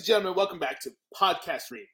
[0.00, 1.86] and gentlemen, welcome back to Podcast Three.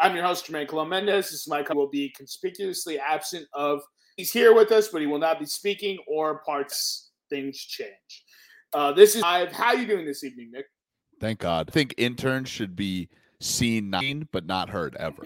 [0.00, 1.26] I'm your host, Jermaine Colon Mendez.
[1.30, 3.82] This is my will be conspicuously absent of.
[4.16, 7.10] He's here with us, but he will not be speaking or parts.
[7.30, 8.24] Things change.
[8.72, 9.52] Uh, this is live.
[9.52, 10.66] How you doing this evening, Nick?
[11.20, 11.70] Thank God.
[11.70, 13.08] I think interns should be
[13.40, 15.24] seen, not seen, but not heard ever.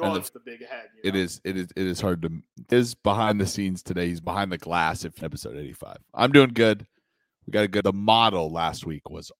[0.00, 0.88] Oh, And the- it's the big head.
[0.94, 1.20] you It know?
[1.20, 1.40] is.
[1.44, 1.68] It is.
[1.76, 2.30] It is hard to.
[2.58, 4.08] It is behind the scenes today.
[4.08, 5.04] He's behind the glass.
[5.04, 6.86] If episode eighty-five, I'm doing good.
[7.46, 7.84] We got a good.
[7.84, 9.30] The model last week was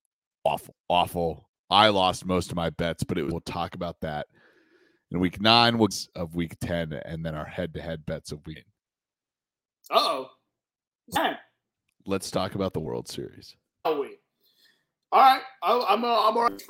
[0.43, 1.47] awful, awful.
[1.71, 4.27] I lost most of my bets, but it was, we'll talk about that
[5.09, 8.65] in week nine was of week ten, and then our head-to-head bets of week.
[11.13, 11.37] Man,
[12.05, 13.55] Let's talk about the World Series.
[13.85, 14.17] are we?
[15.11, 15.41] All right.
[15.61, 16.05] I, I'm.
[16.05, 16.63] Uh, I'm already.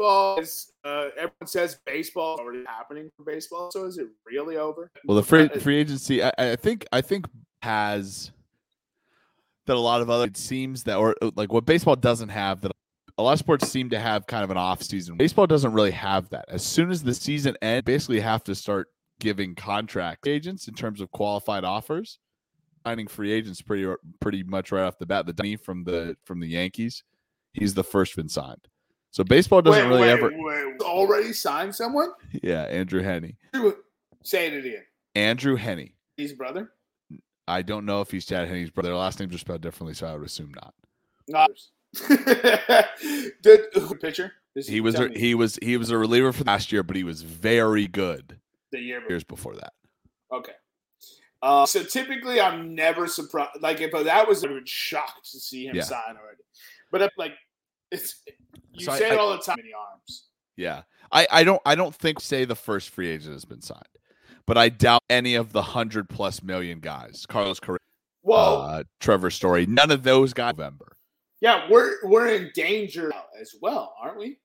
[0.83, 3.70] Uh, everyone says baseball is already happening for baseball.
[3.71, 4.91] So is it really over?
[5.05, 7.27] Well, the free Uh, free agency, I, I think, I think
[7.61, 8.31] has
[9.67, 12.70] that a lot of other it seems that or like what baseball doesn't have that
[13.21, 15.17] a lot of sports seem to have kind of an off season.
[15.17, 16.45] Baseball doesn't really have that.
[16.47, 18.87] As soon as the season ends, basically have to start
[19.19, 22.19] giving contract agents in terms of qualified offers,
[22.85, 25.25] signing free agents pretty pretty much right off the bat.
[25.25, 27.03] The Dunny from the from the Yankees,
[27.53, 28.67] he's the first been signed.
[29.11, 30.31] So baseball doesn't wait, really wait, ever.
[30.33, 30.81] wait.
[30.81, 32.11] Already signed someone?
[32.41, 33.35] Yeah, Andrew Heaney.
[34.23, 34.83] Say it again.
[35.15, 35.93] Andrew Heaney.
[36.15, 36.71] His brother?
[37.47, 38.89] I don't know if he's Chad Henne's brother.
[38.89, 40.73] Their last names are spelled differently, so I would assume not.
[41.27, 41.45] No.
[43.41, 43.61] Did
[43.99, 44.34] pitcher?
[44.55, 47.03] This He was a, he was he was a reliever for last year, but he
[47.03, 48.37] was very good
[48.71, 48.99] the year.
[48.99, 49.09] before.
[49.11, 49.73] years before that.
[50.31, 50.53] Okay.
[51.41, 53.61] Uh, so typically, I'm never surprised.
[53.61, 55.83] Like if that was, I would shocked to see him Yeah.
[55.83, 56.43] sign already.
[56.91, 57.33] But if, like,
[57.91, 58.21] it's
[58.73, 59.55] you So I- say it I- all the time.
[59.57, 60.27] Many arms.
[60.57, 63.81] Yeah, I I don't I don't think say the first free agent has been signed,
[64.45, 67.25] but I doubt any of the hundred plus million guys.
[67.28, 67.79] Carlos Correa,
[68.22, 70.53] Well, uh, Trevor Story, none of those guys.
[70.57, 70.91] November,
[71.41, 74.38] yeah, we're we're in danger as well, aren't we?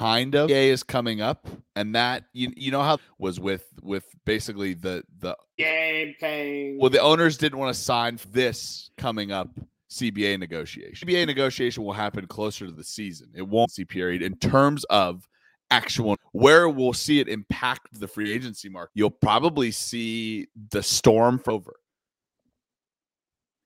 [0.00, 0.50] kind of.
[0.50, 5.04] A is coming up, and that you you know how was with with basically the
[5.18, 6.78] the Game paying.
[6.78, 9.48] Well, the owners didn't want to sign this coming up
[9.90, 11.06] CBA negotiation.
[11.06, 13.28] CBA negotiation will happen closer to the season.
[13.34, 15.28] It won't see period in terms of
[15.70, 18.92] actual where we'll see it impact the free agency market.
[18.94, 21.74] You'll probably see the storm for over.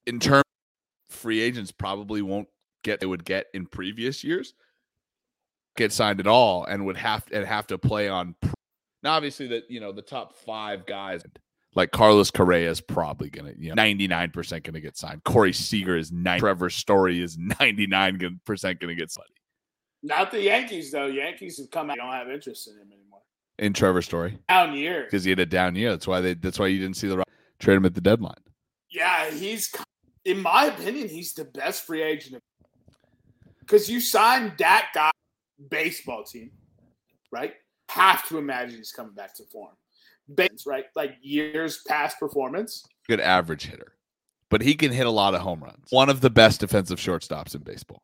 [0.07, 0.45] In terms
[1.15, 2.49] free agents probably won't
[2.83, 4.55] get they would get in previous years
[5.77, 8.53] get signed at all and would have and have to play on pr-
[9.03, 11.23] now obviously that you know the top 5 guys
[11.75, 15.25] like Carlos Correa is probably gonna, you know, 99% gonna get signed.
[15.25, 16.39] Corey Seager is nine.
[16.39, 19.27] Trevor Story is 99% gonna get signed.
[20.03, 21.07] Not the Yankees though.
[21.07, 21.97] Yankees have come out.
[21.97, 23.23] They don't have interest in him anymore.
[23.59, 24.39] In Trevor Story.
[24.49, 25.05] Down year.
[25.05, 25.91] Because he had a down year.
[25.91, 27.25] That's why they that's why you didn't see the
[27.59, 28.35] trade him at the deadline.
[28.91, 29.75] Yeah, he's
[30.25, 32.43] in my opinion, he's the best free agent.
[33.61, 35.11] Because you signed that guy
[35.71, 36.51] baseball team,
[37.31, 37.55] right?
[37.89, 39.75] Have to imagine he's coming back to form.
[40.35, 40.87] Base, right?
[40.95, 42.85] Like years past performance.
[43.09, 43.93] Good average hitter.
[44.51, 45.87] But he can hit a lot of home runs.
[45.91, 48.03] One of the best defensive shortstops in baseball.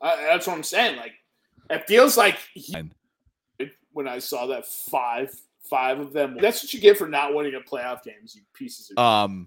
[0.00, 0.96] Uh, that's what I'm saying.
[0.96, 1.12] Like
[1.68, 2.74] it feels like he,
[3.92, 6.36] when I saw that five, five of them.
[6.40, 8.98] That's what you get for not winning a playoff games, you pieces of.
[8.98, 9.46] um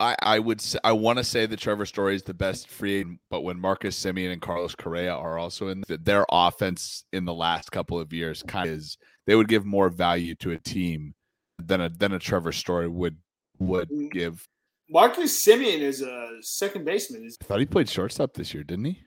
[0.00, 2.96] I, I would say, I want to say that Trevor Story is the best free
[3.00, 7.24] agent, but when Marcus Semien and Carlos Correa are also in th- their offense in
[7.24, 10.58] the last couple of years, kind of is they would give more value to a
[10.58, 11.14] team
[11.58, 13.16] than a than a Trevor Story would
[13.60, 14.10] would Mm.
[14.10, 14.48] give.
[14.90, 17.26] Marcus Semien is a second baseman.
[17.40, 19.02] I thought he played shortstop this year, didn't he?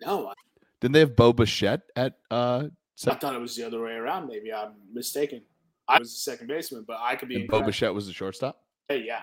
[0.00, 0.32] no, I,
[0.80, 2.64] Didn't they have Bo Bichette at uh?
[3.06, 4.28] I thought it was the other way around.
[4.28, 5.42] Maybe I'm mistaken.
[5.88, 7.36] I was a second baseman, but I could be.
[7.36, 7.62] and Bo.
[7.62, 8.58] Bichette was the shortstop.
[8.88, 9.20] Hey, yeah.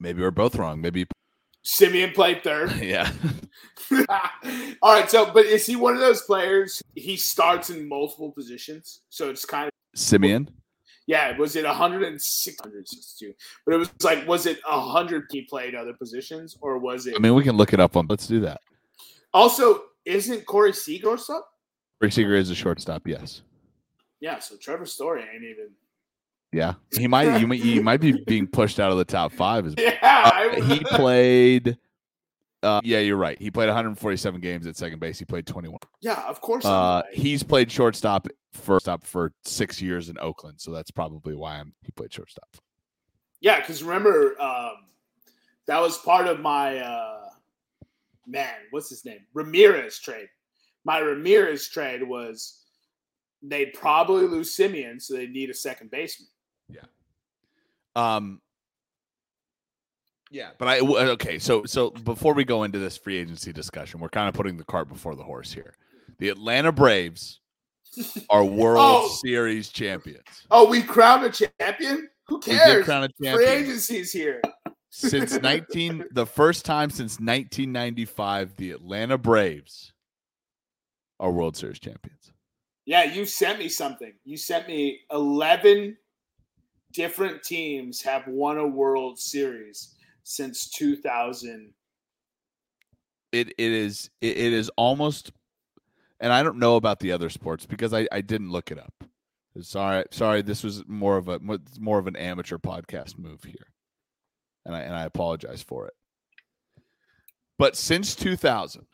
[0.00, 0.80] Maybe we're both wrong.
[0.80, 1.06] Maybe
[1.66, 2.72] Semien played third.
[2.80, 3.10] yeah.
[4.82, 6.82] All right, so but is he one of those players?
[6.94, 10.48] He starts in multiple positions, so it's kind of Semien.
[11.06, 11.36] yeah.
[11.36, 13.34] Was it 106, 162?
[13.64, 17.18] But it was like, was it 100 he played other positions, or was it I
[17.18, 18.06] mean, we can look it up on.
[18.08, 18.60] Let's do that.
[19.34, 19.82] also?
[20.04, 21.48] Isn't Corey Seager up?
[22.00, 23.06] Rick Seager is a shortstop.
[23.06, 23.42] Yes.
[24.20, 25.68] Yeah, so Trevor Story ain't even.
[26.52, 27.40] Yeah, he might.
[27.40, 27.60] You might.
[27.60, 29.66] He might be being pushed out of the top five.
[29.66, 31.76] As Yeah, Uh, he played.
[32.62, 33.40] Uh, yeah, you're right.
[33.40, 35.16] He played 147 games at second base.
[35.18, 35.78] He played 21.
[36.00, 36.64] yeah, of course.
[36.64, 37.14] Uh, right.
[37.14, 41.72] he's played shortstop for stop for six years in Oakland, so that's probably why I'm.
[41.82, 42.48] He played shortstop.
[43.40, 44.72] Yeah, because remember, um,
[45.66, 47.28] that was part of my uh,
[48.26, 48.54] man.
[48.70, 49.20] What's his name?
[49.34, 50.28] Ramirez trade.
[50.84, 52.64] My Ramirez trade was
[53.42, 56.28] they'd probably lose Semien, so they need a second baseman.
[57.96, 58.40] Um,
[60.30, 61.38] Yeah, but I okay.
[61.38, 64.64] So so before we go into this free agency discussion, we're kind of putting the
[64.64, 65.74] cart before the horse here.
[66.18, 67.40] The Atlanta Braves
[68.30, 69.18] are World Oh.
[69.22, 70.22] Series champions.
[70.50, 72.08] Oh, we crowned a champion?
[72.28, 72.84] Who cares?
[72.84, 74.42] crown a Free agency's here.
[74.90, 79.92] since 19 the first time since 1995 the Atlanta Braves
[81.18, 82.32] are World Series champions.
[82.84, 84.12] Yeah, you sent me something.
[84.24, 85.96] You sent me 11
[86.92, 91.72] different teams have won a World Series since 2000.
[93.32, 95.32] It it is it, it is almost
[96.20, 99.04] and I don't know about the other sports because I, I didn't look it up.
[99.60, 100.42] Sorry, sorry.
[100.42, 101.40] This was more of a
[101.80, 103.72] more of an amateur podcast move here,
[104.64, 105.94] and I and I apologize for it.
[107.58, 108.86] But since 2000,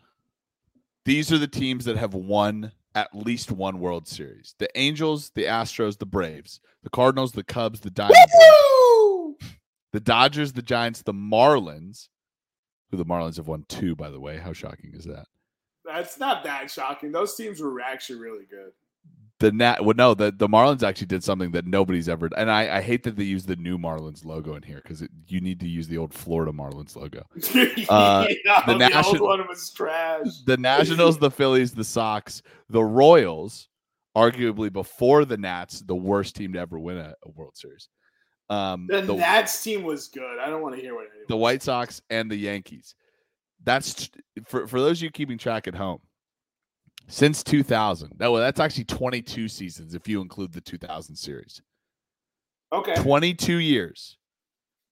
[1.04, 5.44] these are the teams that have won at least one World Series: the Angels, the
[5.44, 9.46] Astros, the Braves, the Cardinals, the Cubs, the Diamondbacks,
[9.92, 12.08] the Dodgers, the Giants, the Marlins.
[12.90, 14.36] Who the Marlins have won two, by the way.
[14.38, 15.26] How shocking is that?
[15.84, 17.10] That's not that shocking.
[17.12, 18.72] Those teams were actually really good.
[19.40, 22.78] The Nat well no the, the Marlins actually did something that nobody's ever and I,
[22.78, 25.68] I hate that they use the new Marlins logo in here because you need to
[25.68, 27.24] use the old Florida Marlins logo.
[27.88, 30.26] Uh, yeah, the the, nation- old one was trash.
[30.46, 33.68] The Nationals, the Phillies, the Sox, the Royals,
[34.16, 37.88] arguably before the Nats, the worst team to ever win a, a World Series.
[38.48, 40.38] Um, The, the, Nats team was good.
[40.38, 42.94] I don't want to hear what the White Sox and the Yankees.
[43.64, 44.10] That's
[44.46, 46.00] for for those of you keeping track at home.
[47.06, 51.60] Since 2000, that well, that's actually 22 seasons if you include the 2000 series.
[52.72, 52.94] okay.
[52.94, 54.16] 22 years,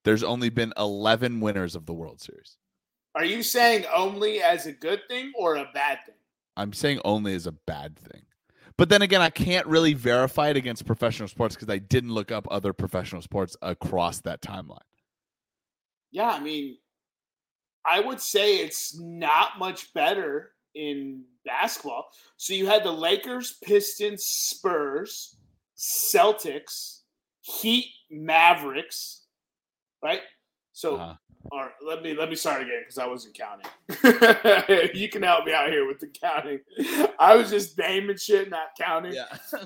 [0.04, 2.56] there's only been 11 winners of the World Series.
[3.14, 6.14] Are you saying only as a good thing or a bad thing?
[6.56, 8.22] I'm saying only is a bad thing.
[8.76, 12.32] But then again, I can't really verify it against professional sports because I didn't look
[12.32, 14.78] up other professional sports across that timeline.
[16.10, 16.78] Yeah, I mean,
[17.84, 22.06] I would say it's not much better in basketball.
[22.36, 25.36] So you had the Lakers, Pistons, Spurs,
[25.76, 27.00] Celtics,
[27.40, 29.22] Heat, Mavericks,
[30.02, 30.20] right?
[30.72, 31.14] So, Uh-huh.
[31.50, 33.66] all right, let me let me start again because I wasn't counting.
[34.94, 36.60] you can help me out here with the counting.
[37.18, 39.12] I was just naming shit, not counting.
[39.14, 39.26] Yeah.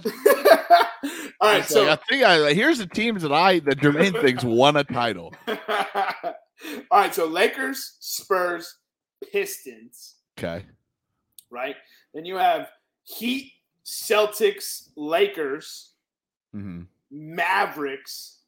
[1.41, 4.43] all right, so like, I think I, here's the teams that I that Jermaine thinks
[4.43, 5.33] won a title.
[6.91, 8.79] All right, so Lakers, Spurs,
[9.31, 10.65] Pistons, Okay.
[11.51, 11.77] Right?
[12.15, 12.69] Then you have
[13.05, 13.53] Heat,
[13.85, 15.93] Celtics, Lakers,
[16.53, 18.41] hmm Mavericks.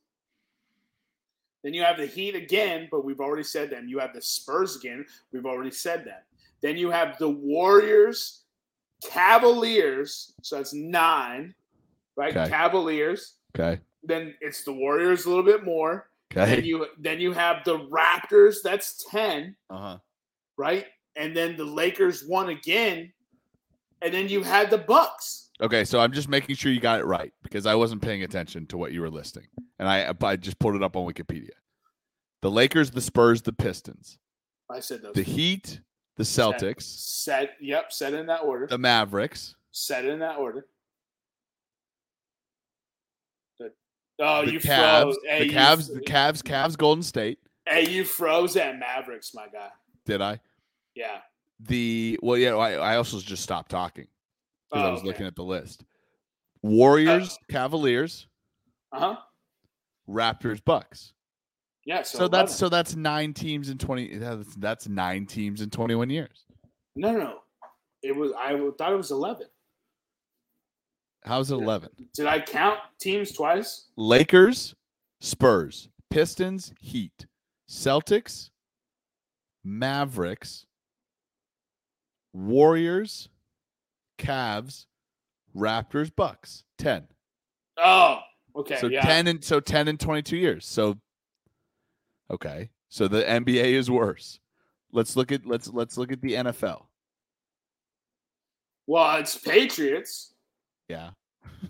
[1.63, 3.89] Then you have the Heat again, but we've already said them.
[3.89, 5.05] You have the Spurs again.
[5.33, 6.25] We've already said that.
[6.61, 8.43] Then you have the Warriors,
[9.05, 10.33] Cavaliers.
[10.43, 11.55] So that's nine,
[12.17, 12.37] right?
[12.37, 12.49] Okay.
[12.49, 13.35] Cavaliers.
[13.59, 13.81] Okay.
[14.03, 16.11] Then it's the Warriors a little bit more.
[16.31, 16.63] Then Okay.
[16.67, 18.57] you then you have the Raptors.
[18.63, 19.57] That's ten.
[19.71, 19.99] Uh huh.
[20.57, 20.87] right?
[21.19, 23.13] And then the Lakers won again,
[24.03, 25.51] and then you had the Bucks.
[25.61, 28.67] Okay, so I'm just making sure you got it right because I wasn't paying attention
[28.69, 29.49] to what you were listing,
[29.81, 31.51] and I I just pulled it up on Wikipedia.
[32.41, 34.19] The Lakers, the Spurs, the Pistons,
[34.71, 35.15] I said those.
[35.15, 35.81] the Heat,
[36.17, 37.57] the Celtics, Set.
[37.61, 37.93] Yep.
[37.93, 38.69] Set in that order.
[38.69, 40.69] the Mavericks, Set in that order.
[43.61, 43.73] Good.
[44.21, 45.17] Oh, the you Cavs, froze.
[45.27, 47.41] Hey, the you- Cavs, the Cavs, Cavs, Golden State.
[47.67, 49.71] Hey, you froze at Mavericks, my guy.
[50.07, 50.39] Did I?
[50.95, 51.19] Yeah.
[51.61, 52.55] The well, yeah.
[52.55, 54.07] I, I also just stopped talking
[54.71, 55.09] because I Oh, was okay.
[55.09, 55.85] looking at the list.
[56.63, 58.27] Warriors, Cavaliers,
[58.93, 59.17] Uh huh.
[60.09, 61.13] Raptors, Bucks.
[61.85, 62.03] Yeah.
[62.03, 64.17] So, So, that's so that's nine teams in twenty.
[64.19, 66.45] That's, that's nine teams in twenty-one years.
[66.97, 67.39] no, no, no.
[68.03, 68.33] It was.
[68.39, 69.47] I thought it was eleven.
[71.25, 71.91] How's it eleven?
[72.15, 73.87] Did I count teams twice?
[73.97, 74.75] Lakers,
[75.21, 77.27] Spurs, Pistons, Heat,
[77.69, 78.51] Celtics,
[79.65, 80.65] Mavericks,
[82.33, 83.29] Warriors,
[84.19, 84.87] Cavs,
[85.57, 86.65] Raptors, Bucks.
[86.79, 87.05] Ten.
[87.77, 88.19] Oh,
[88.57, 88.77] okay.
[88.77, 89.03] so yeah.
[89.03, 90.67] ten and so ten and twenty-two years.
[90.67, 90.99] So
[92.31, 92.71] okay.
[92.89, 94.41] So the NBA is worse.
[94.93, 96.87] Let's look at let's let's look at the NFL.
[98.87, 100.33] Well, it's Patriots,
[100.89, 101.11] Yeah.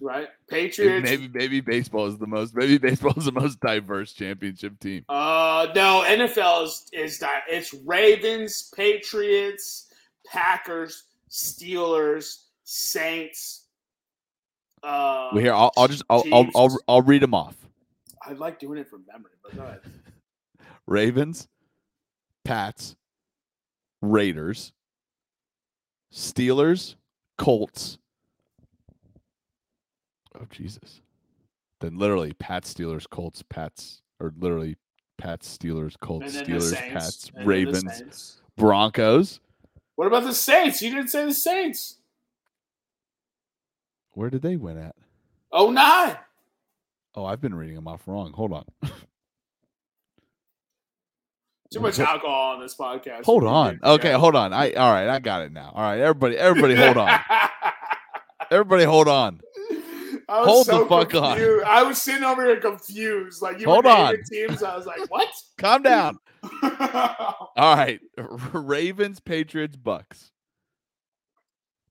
[0.00, 0.28] right?
[0.48, 1.02] Patriots.
[1.04, 5.04] maybe maybe baseball is the most maybe baseball is the most diverse championship team.
[5.08, 9.87] Uh, no, NFL is is that it's Ravens, Patriots,
[10.30, 13.64] Packers, Steelers, Saints.
[14.82, 17.56] Uh, Well, here I'll, I'll just I'll, I'll I'll I'll read them off.
[18.24, 19.80] I like doing it from memory, but go ahead.
[20.86, 21.48] Ravens,
[22.44, 22.94] Pats,
[24.02, 24.72] Raiders,
[26.12, 26.94] Steelers,
[27.36, 27.98] Colts.
[30.38, 31.00] Oh Jesus!
[31.80, 34.76] Then literally Pats, Steelers, Colts, Pats, or literally
[35.16, 36.92] Pats, Steelers, Colts, Steelers, Saints.
[36.92, 39.40] Pats, and then the Ravens, Broncos.
[39.98, 40.80] What about the Saints?
[40.80, 41.96] You didn't say the Saints.
[44.12, 44.94] Where did they win at?
[45.50, 46.16] Oh nine.
[47.16, 48.32] Oh, I've been reading them off wrong.
[48.34, 48.64] Hold on.
[51.72, 53.24] Too much alcohol on this podcast.
[53.24, 53.80] Hold on.
[53.82, 54.52] Okay, hold on.
[54.52, 55.72] I all right, I got it now.
[55.74, 57.18] All right, everybody, everybody hold on.
[58.52, 59.40] Everybody hold on.
[60.28, 61.38] I was Hold so the fuck on.
[61.66, 63.40] I was sitting over here confused.
[63.40, 64.16] Like you Hold were on.
[64.30, 64.62] teams.
[64.62, 65.28] I was like, what?
[65.58, 66.18] Calm down.
[66.62, 68.00] All right.
[68.52, 70.30] Ravens, Patriots, Bucks.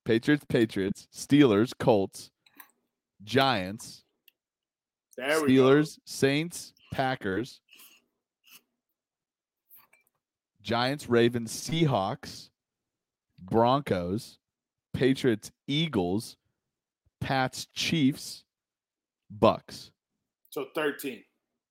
[0.06, 2.32] Patriots, Patriots, Steelers, Colts,
[3.26, 4.06] Giants,
[5.18, 5.64] there we go.
[5.64, 7.60] Steelers, Saints, Packers,
[10.62, 12.52] Giants, Ravens, Seahawks,
[13.38, 14.38] Broncos,
[14.94, 16.38] Patriots, Eagles,
[17.28, 18.46] Pats, Chiefs,
[19.30, 19.92] Bucks.
[20.50, 21.22] So 13.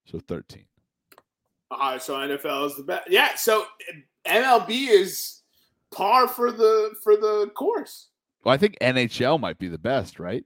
[0.05, 0.67] So 13.
[1.71, 3.11] All right, so NFL is the best.
[3.11, 3.65] Yeah, so
[4.27, 5.41] MLB is
[5.91, 8.09] par for the for the course.
[8.45, 10.45] Well, I think NHL might be the best, right?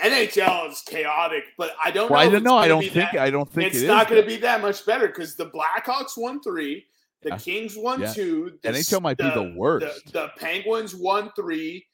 [0.00, 2.28] NHL is chaotic, but I don't Well, know.
[2.28, 2.56] I don't know.
[2.56, 2.94] I don't think.
[3.12, 5.46] that- I don't think it's it not going to be that much better because the
[5.50, 6.84] Blackhawks won three,
[7.22, 7.38] the Yeah.
[7.38, 8.12] Kings won Yeah.
[8.12, 10.06] two, the, NHL might be the worst.
[10.06, 11.86] The, the Penguins won three.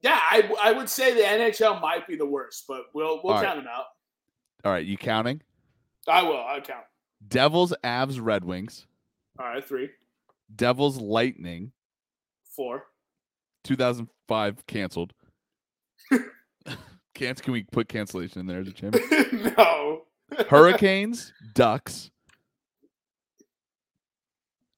[0.00, 3.40] Yeah, I, I would say the NHL might be the worst, but we'll we'll All
[3.40, 3.46] right.
[3.46, 3.84] count them out.
[4.64, 5.40] All right, you counting?
[6.06, 6.36] I will.
[6.38, 6.84] I'll count.
[7.26, 8.86] Devils, Avs, Red Wings,
[9.38, 9.90] All right, three,
[10.54, 11.72] Devils, Lightning,
[12.44, 12.84] four.
[13.64, 15.12] 2005 canceled.
[17.14, 18.92] Can't can we put cancellation in there, Jim?
[19.58, 20.02] no.
[20.48, 22.10] Hurricanes, Ducks,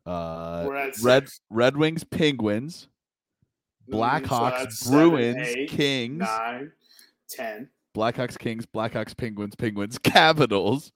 [0.06, 0.66] uh,
[1.02, 1.28] Red.
[1.50, 2.88] Red Wings, Penguins,
[3.90, 6.73] Mm, so Blackhawks, that's seven, Bruins, eight, Kings, nine,
[7.28, 10.92] ten, Blackhawks, Kings, Blackhawks, Penguins, Penguins, Capitals,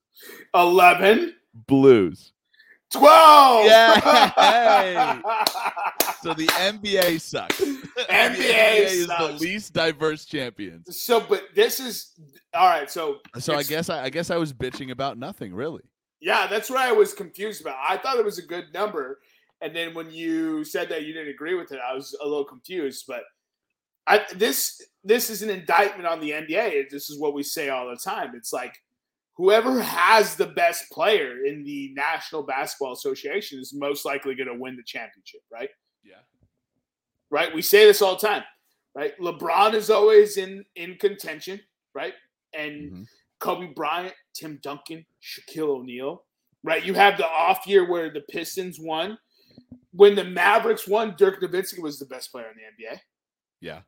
[0.55, 1.35] eleven,
[1.67, 2.33] Blues.
[2.91, 3.65] twelve.
[3.67, 5.21] Yay!
[6.23, 7.59] So the NBA sucks.
[7.59, 10.97] the NBA is the least diverse champions.
[10.99, 12.13] So, but this is
[12.55, 12.91] all right.
[12.91, 15.83] So, So I guess I, I guess I was bitching about nothing really.
[16.21, 17.77] yeah, that's what I was confused about.
[17.87, 19.19] I thought it was a good number,
[19.65, 22.45] and then when you said that you didn't agree with it, I was a little
[22.45, 23.05] confused.
[23.09, 23.23] But
[24.07, 26.91] I, this this is an indictment on the NBA.
[26.91, 28.33] This is what we say all the time.
[28.37, 28.75] It's like
[29.37, 34.55] whoever has the best player in the National Basketball Association is most likely going to
[34.59, 35.71] win the championship, right?
[36.05, 36.17] Yeah.
[37.31, 37.53] right?
[37.55, 38.45] We say this all the time,
[38.95, 39.19] right?
[39.19, 41.59] LeBron is always in in contention,
[41.95, 42.15] right?
[42.53, 43.07] And Mhm.
[43.41, 46.25] Kobe Bryant, Tim Duncan, Shaquille O'Neal,
[46.63, 46.85] right?
[46.85, 49.19] You have the off year where the Pistons won.
[49.93, 53.01] When the Mavericks won, Dirk Nowitzki was the best player in the NBA,
[53.61, 53.81] Yeah.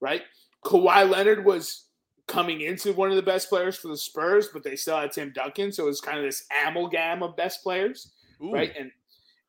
[0.00, 0.22] right?
[0.64, 1.86] Kawhi Leonard was
[2.26, 5.32] coming into one of the best players for the Spurs, but they still had Tim
[5.32, 8.12] Duncan, so it was kind of this amalgam of best players
[8.42, 8.52] Ooh.
[8.52, 8.72] right?
[8.78, 8.90] And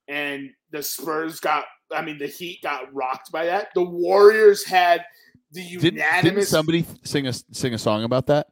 [0.08, 3.70] and the Spurs got, I mean, the Heat got rocked by that.
[3.76, 5.06] The Warriors had
[5.52, 8.48] the Didn't, didn't somebody sing a sing a song about that?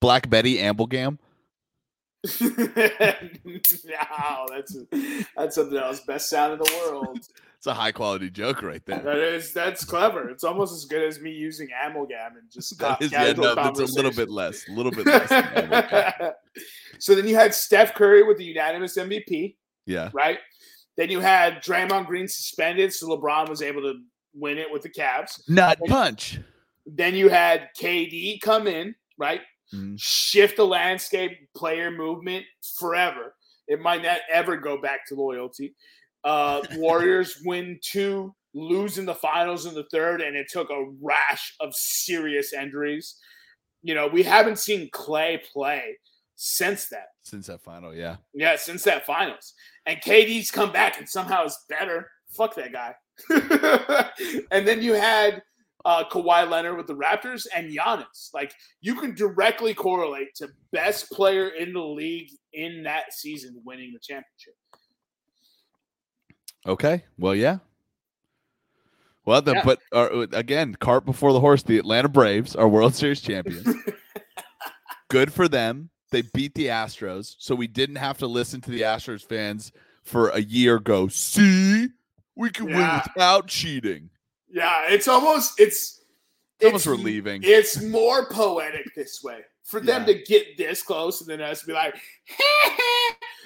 [0.00, 1.18] Black Betty Amblegam.
[2.42, 2.50] No,
[4.50, 4.76] that's
[5.36, 6.00] that's something else.
[6.00, 7.18] Best sound in the world.
[7.56, 9.00] It's a high quality joke right there.
[9.00, 10.30] That is that's clever.
[10.30, 13.80] It's almost as good as me using amalgam and just That is, yeah, no, that's
[13.80, 14.66] a little bit less.
[14.68, 15.28] A little bit less.
[16.98, 19.56] so then you had Steph Curry with the unanimous MVP.
[19.86, 20.08] yeah.
[20.14, 20.38] right?
[20.96, 23.94] Then you had Draymond Green suspended, so LeBron was able to
[24.34, 25.40] win it with the Cavs.
[25.48, 26.38] Nut punch.
[26.86, 29.40] Then you had KD come in, right?
[29.72, 29.96] Mhm.
[29.98, 32.44] Shift the landscape, player movement
[32.78, 33.36] forever.
[33.68, 35.74] It might not ever go back to loyalty.
[36.24, 40.90] Uh, Warriors win two, lose in the finals in the third, and it took a
[41.00, 43.16] rash of serious injuries.
[43.82, 45.96] You know, we haven't seen Clay play
[46.34, 47.08] since that.
[47.22, 48.16] Since that final, yeah.
[48.34, 49.54] Yeah, since that finals.
[49.86, 52.10] And KD's come back and somehow is better.
[52.30, 52.94] Fuck that guy.
[54.50, 55.42] and then you had
[55.84, 58.32] uh, Kawhi Leonard with the Raptors and Giannis.
[58.34, 63.92] Like you can directly correlate to best player in the league in that season winning
[63.92, 64.54] the championship.
[66.66, 67.04] Okay.
[67.18, 67.58] Well, yeah.
[69.24, 69.64] Well, then, Yeah.
[69.64, 71.62] but uh, again, cart before the horse.
[71.62, 73.66] The Atlanta Braves are World Series champions.
[75.08, 75.90] Good for them.
[76.10, 79.70] They beat the Astros, so we didn't have to listen to the Astros fans
[80.02, 80.80] for a year.
[80.80, 81.88] Go see,
[82.34, 84.10] we can win without cheating.
[84.52, 86.02] Yeah, it's almost it's
[86.58, 87.42] It's almost relieving.
[87.44, 89.40] It's more poetic this way.
[89.64, 90.14] For them Yeah.
[90.14, 92.74] to get this close and then us to be like, "Hey,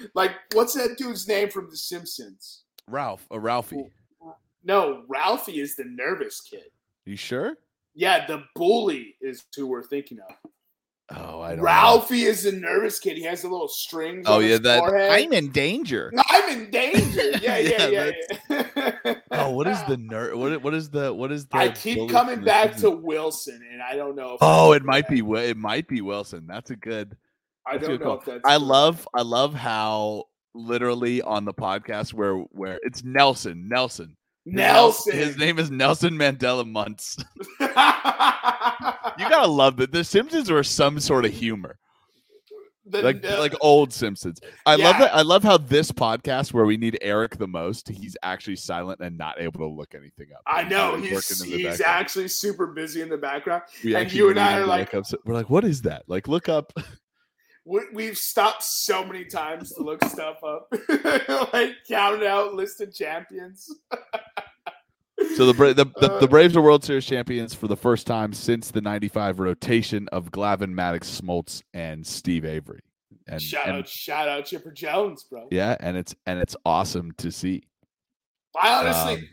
[0.15, 2.63] like what's that dude's name from The Simpsons?
[2.87, 3.85] Ralph, uh, Ralphie.
[4.63, 6.71] No, Ralphie is the nervous kid.
[7.05, 7.57] You sure?
[7.93, 10.35] Yeah, the bully is who we're thinking of.
[11.11, 11.57] Oh, I don't.
[11.57, 11.63] know.
[11.63, 13.15] Ralphie is the nervous kid.
[13.17, 14.25] He has the little strings.
[14.27, 15.11] Oh on yeah, his that forehead.
[15.11, 16.11] I'm in danger.
[16.29, 17.21] I'm in danger.
[17.41, 18.11] Yeah, yeah, Yeah,
[18.49, 18.63] yeah.
[19.03, 19.13] yeah.
[19.31, 20.35] Oh, what is the ner?
[20.35, 21.57] What what is the what is the?
[21.57, 24.31] I keep coming from the back to Wilson, and I don't know.
[24.33, 25.19] If Oh, it might be.
[25.19, 26.45] It might be Wilson.
[26.47, 27.15] That's a good.
[27.67, 28.19] I don't know call.
[28.19, 28.41] if that's.
[28.43, 28.61] I correct.
[28.61, 29.07] love.
[29.13, 30.23] I love how
[30.55, 33.67] literally on the podcast where where it's Nelson.
[33.69, 34.15] Nelson.
[34.45, 35.15] Nelson.
[35.15, 37.17] His name is Nelson Mandela Muntz.
[39.17, 39.91] You gotta love that.
[39.91, 41.77] The Simpsons were some sort of humor.
[42.87, 44.39] The- like the- like old Simpsons.
[44.65, 44.99] I love Yeah.
[45.05, 45.15] that.
[45.15, 49.17] I love how this podcast where we need Eric the most, he's actually silent and
[49.17, 50.41] not able to look anything up.
[50.45, 53.63] I know he's the he's actually super busy in the background.
[53.83, 56.03] We and you and I are like- up- we're like, what is that?
[56.07, 56.73] Like, look up.
[57.65, 60.67] We, we've stopped so many times to look stuff up,
[61.53, 63.67] like counted out list of champions.
[65.35, 68.05] So the Bra- the, the, Uh, the Braves are World Series champions for the first
[68.05, 72.81] time since the '95 rotation of Glavine, Maddux, Smoltz, and Steve Avery.
[73.27, 75.47] And, shout and- out, shout out, Chipper Jones, bro.
[75.51, 77.63] yeah, and it's and it's awesome to see.
[78.61, 79.29] I honestly, Um,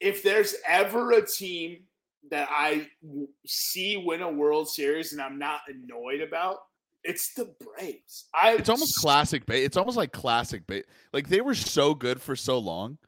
[0.00, 1.84] if there's ever a team
[2.30, 6.58] that I w- see win a World Series and I'm not annoyed about,
[7.04, 8.26] it's the Braves.
[8.34, 9.46] I it's almost classic.
[9.46, 10.66] Ba- it's almost like classic.
[10.66, 12.98] Ba- like they were so good for so long,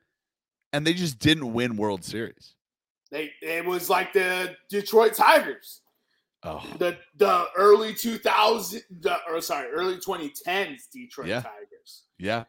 [0.73, 2.55] and they just didn't win World Series.
[3.11, 5.83] They it was like the Detroit Tigers,
[6.43, 11.43] Oh, the the early 2000, the or sorry, early 2010s Detroit Yeah.
[11.43, 12.05] Tigers.
[12.19, 12.45] yeah.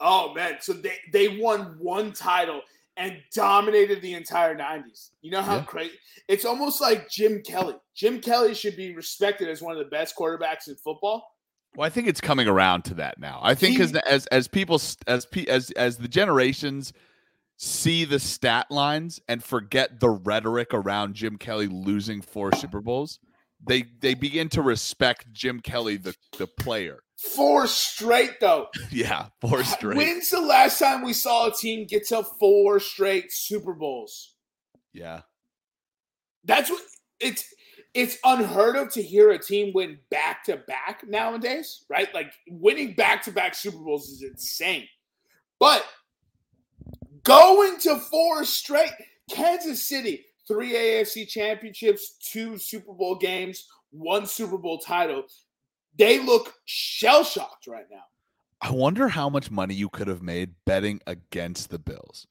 [0.00, 2.62] Oh man, so they they won one title
[2.96, 5.10] and dominated the entire 90s.
[5.22, 5.62] You know how Yeah.
[5.64, 5.98] crazy?
[6.28, 7.76] It's almost like Jim Kelly.
[8.00, 11.36] Jim Kelly should be respected as one of the best quarterbacks in football.
[11.76, 13.40] Well, I think it's coming around to that now.
[13.42, 14.76] I think as He- as as people
[15.06, 16.94] as as as the generations
[17.58, 23.18] see the stat lines and forget the rhetoric around Jim Kelly losing four Super Bowls,
[23.62, 27.00] they they begin to respect Jim Kelly the the player.
[27.18, 28.68] Four straight though.
[28.90, 29.98] yeah, four straight.
[29.98, 34.34] When's the last time we saw a team get to four straight Super Bowls?
[34.94, 35.20] Yeah.
[36.44, 36.80] That's what
[37.20, 37.44] it's
[37.94, 42.12] it's unheard of to hear a team win back to back nowadays, right?
[42.14, 44.86] Like winning back to back Super Bowls is insane.
[45.58, 45.84] But
[47.24, 48.92] going to four straight
[49.30, 55.24] Kansas City, three AFC championships, two Super Bowl games, one Super Bowl title.
[55.98, 58.04] They look shell shocked right now.
[58.62, 62.26] I wonder how much money you could have made betting against the Bills.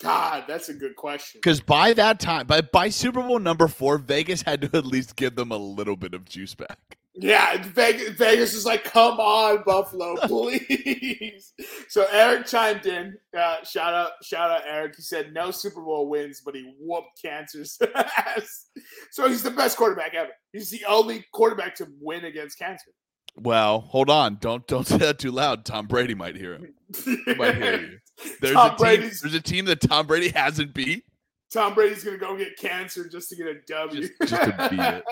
[0.00, 1.40] God, that's a good question.
[1.42, 5.16] Because by that time, by by Super Bowl number four, Vegas had to at least
[5.16, 6.78] give them a little bit of juice back.
[7.14, 11.52] Yeah, Vegas, Vegas is like, come on, Buffalo, please.
[11.88, 13.16] so Eric chimed in.
[13.36, 14.94] Uh, shout out, shout out, Eric.
[14.96, 18.66] He said no Super Bowl wins, but he whooped Cancer's ass.
[19.10, 20.30] So he's the best quarterback ever.
[20.52, 22.92] He's the only quarterback to win against Cancer.
[23.36, 24.38] Well, hold on.
[24.40, 25.64] Don't don't say that too loud.
[25.64, 26.74] Tom Brady might hear him.
[27.04, 27.98] He might hear you.
[28.40, 31.04] There's Tom a team, Brady's- there's a team that Tom Brady hasn't beat.
[31.52, 34.00] Tom Brady's gonna go get cancer just to get a W.
[34.02, 35.02] Just- just to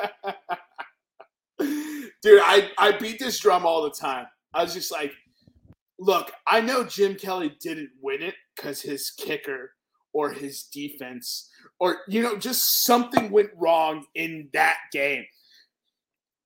[1.58, 1.66] beat
[2.22, 4.26] Dude, I, I beat this drum all the time.
[4.54, 5.12] I was just like,
[5.98, 9.72] look, I know Jim Kelly didn't win it because his kicker
[10.12, 11.48] or his defense
[11.80, 15.24] or you know, just something went wrong in that game.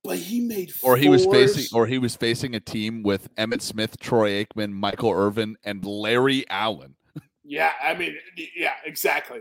[0.05, 3.63] But he made Or he was facing or he was facing a team with Emmitt
[3.63, 6.97] Smith, Troy Aikman, Michael Irvin, and Larry Allen.
[7.45, 8.17] Yeah, I mean,
[8.57, 9.41] yeah, exactly.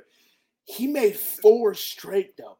[0.65, 2.57] He made four straight though.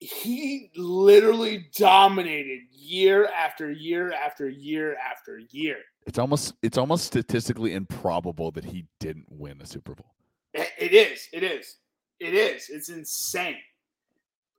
[0.00, 5.78] He literally dominated year after year after year after year.
[6.06, 10.14] It's almost it's almost statistically improbable that he didn't win a Super Bowl.
[10.54, 11.28] It it is.
[11.32, 11.76] It is.
[12.20, 12.68] It is.
[12.68, 13.56] It's insane.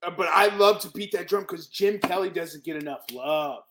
[0.03, 3.63] Uh, But I love to beat that drum because Jim Kelly doesn't get enough love.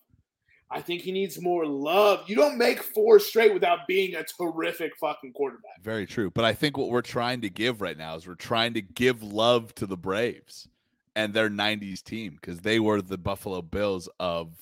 [0.71, 2.29] I think he needs more love.
[2.29, 5.83] You don't make four straight without being a terrific fucking quarterback.
[5.83, 6.31] Very true.
[6.31, 9.23] But I think what we're trying to give right now is we're trying to give
[9.23, 10.69] love to the Braves
[11.17, 14.53] and their 90s team because they were the Buffalo Bills of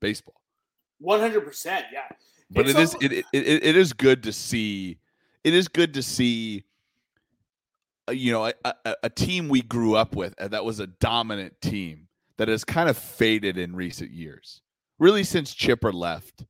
[0.00, 0.40] baseball.
[0.98, 1.86] One hundred percent.
[1.92, 2.08] Yeah.
[2.50, 4.98] But It's it is it, it, it, it is good to see
[5.44, 6.64] it is good to see
[8.08, 10.86] Uh, you know a, a, a team we grew up with uh, that was a
[10.86, 14.60] dominant team that has kind of faded in recent years.
[14.98, 16.44] Really since Chipper left.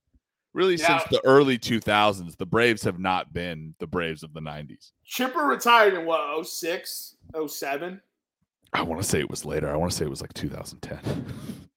[0.52, 0.98] Really Yeah.
[0.98, 4.92] since the early 2000s, the Braves have not been the Braves of the 90s.
[5.04, 7.16] Chipper retired in what, 06,
[7.48, 8.00] 07?
[8.72, 9.68] I want to say it was later.
[9.72, 11.26] I want to say it was like 2010.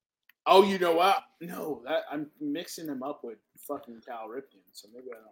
[0.50, 1.24] Oh, you know what?
[1.42, 3.38] No, that I'm mixing him up with
[3.68, 5.26] fucking Cal Ripken, so maybe I don't.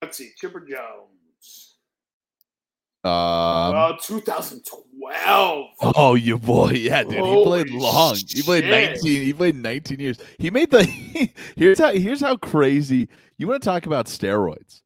[0.00, 1.75] Let's see, Chipper Jones.
[3.06, 5.66] Um, uh, 2012.
[5.80, 7.12] oh, you boy, yeah, dude.
[7.12, 8.16] He played Holy long.
[8.16, 8.90] He played shit.
[8.94, 9.22] 19.
[9.22, 10.18] He played 19 years.
[10.38, 10.84] He made the.
[11.56, 11.92] here's how.
[11.92, 13.08] Here's how crazy.
[13.38, 14.80] You want to talk about steroids?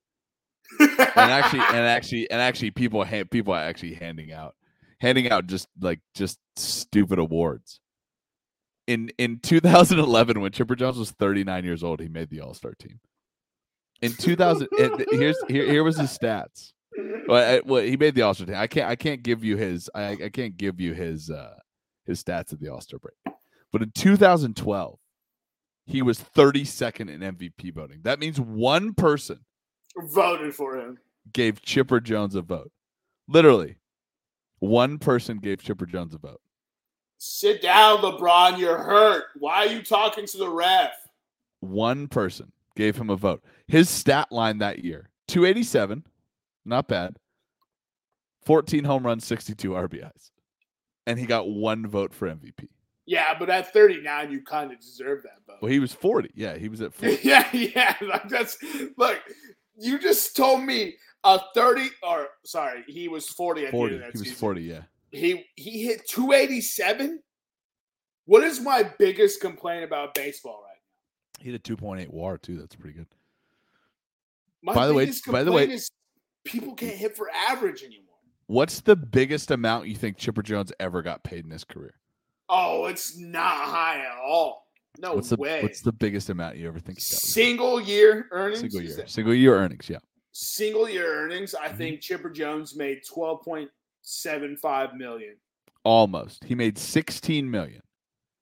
[0.81, 4.55] and actually and actually and actually people ha- people are actually handing out
[5.01, 7.81] handing out just like just stupid awards
[8.87, 13.01] in in 2011 when chipper jones was 39 years old he made the all-star team
[14.03, 16.73] in 2000 and here's here, here was his stats
[17.29, 19.89] well, I, well he made the all-star team i can't i can't give you his
[19.95, 21.55] i, I can't give you his uh
[22.07, 23.37] his stats at the all-star break
[23.73, 24.99] but in 2012
[25.87, 29.41] he was 32nd in mvp voting that means one person
[29.97, 30.99] Voted for him.
[31.33, 32.71] gave Chipper Jones a vote.
[33.29, 33.77] Literally,
[34.61, 36.41] one person gave Chipper Jones a vote.
[37.19, 38.59] Sit down, LeBron.
[38.59, 39.25] You're hurt.
[39.39, 40.93] Why are you talking to the ref?
[41.61, 43.43] One person gave him a vote.
[43.67, 46.05] His stat line that year 287,
[46.65, 47.17] not bad.
[48.47, 50.31] 14 home runs, 62 RBIs.
[51.07, 52.69] And he got one vote for MVP.
[53.07, 55.57] Yeah, but at 39, you kind of deserve that vote.
[55.61, 56.31] Well, he was 40.
[56.35, 57.19] Yeah, he was at 40.
[57.25, 57.97] yeah, yeah.
[58.01, 58.57] Like that's
[58.97, 59.19] look.
[59.77, 60.95] You just told me
[61.25, 63.99] a 30 or sorry, he was 40 at 40.
[63.99, 64.37] that He was season.
[64.37, 64.83] 40, yeah.
[65.11, 67.21] He he hit 287.
[68.27, 70.77] What is my biggest complaint about baseball right
[71.39, 71.43] now?
[71.45, 72.59] He had a 2.8 WAR, too.
[72.59, 73.09] That's pretty good.
[74.63, 75.91] My By the way- by the way- is
[76.45, 78.07] people can't hit for average anymore.
[78.47, 81.95] What's the biggest amount you think Chipper Jones ever got paid in his career?
[82.49, 84.67] Oh, it's not high at all.
[84.99, 85.63] No What's the way.
[85.63, 87.21] what's the biggest amount you ever think he got?
[87.21, 88.61] single year earnings?
[88.61, 89.07] Single year.
[89.07, 89.99] Single year earnings, yeah.
[90.33, 91.55] Single year earnings.
[91.55, 91.77] I Mhm.
[91.77, 95.37] think Chipper Jones made 12.75 million.
[95.85, 96.45] Almost.
[96.45, 97.83] He made 16 million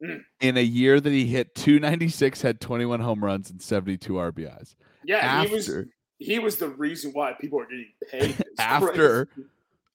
[0.03, 0.25] Mm.
[0.41, 4.75] in a year that he hit 296, had 21 home runs and 72 RBIs.
[5.05, 8.45] Yeah, he was After he was the reason why people are getting paid.
[8.59, 9.49] After- crazy.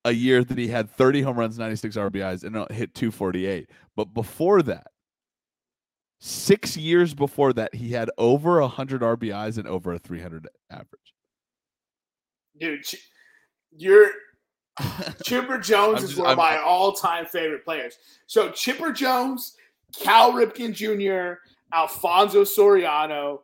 [0.05, 3.69] a year that he had 30 home runs, 96 RBIs, and uh, hit 248.
[3.95, 4.87] But before that,
[6.19, 10.87] six years before that, he had over 100 RBIs and over a 300 average.
[12.59, 13.09] dude, Ch-
[13.75, 14.11] you're
[15.23, 17.97] Chipper Jones I'm is just- one of I'm- my all-time favorite players.
[18.27, 19.55] So Chipper Jones,
[19.99, 21.39] Cal Ripken Jr.,
[21.73, 23.39] Alfonso Soriano.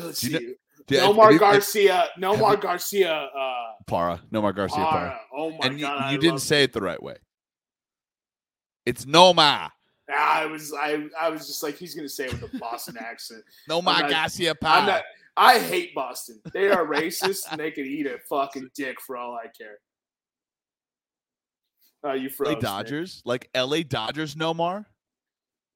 [0.00, 0.54] Let's Do you see.
[0.88, 2.08] Nomar Garcia.
[2.18, 3.12] Nomar Garcia.
[3.34, 4.20] Uh, Para.
[4.32, 4.90] Nomar Garciaparra.
[4.90, 5.20] Para.
[5.34, 6.02] Oh my And you, god!
[6.02, 7.16] I you didn't say it the right way.
[8.86, 9.70] It's Nomar.
[10.14, 10.72] I was.
[10.74, 11.06] I.
[11.18, 13.42] I was just like he's gonna say it with a Boston accent.
[13.68, 14.86] Nomar Garcia I'm Para.
[14.86, 15.02] not.
[15.36, 16.40] I hate Boston.
[16.52, 19.78] They are racist and they can eat a fucking dick for all I care.
[22.04, 22.54] Oh, you froze.
[22.54, 22.60] LA.
[22.60, 24.84] Dodgers, like LA Dodgers Nomar.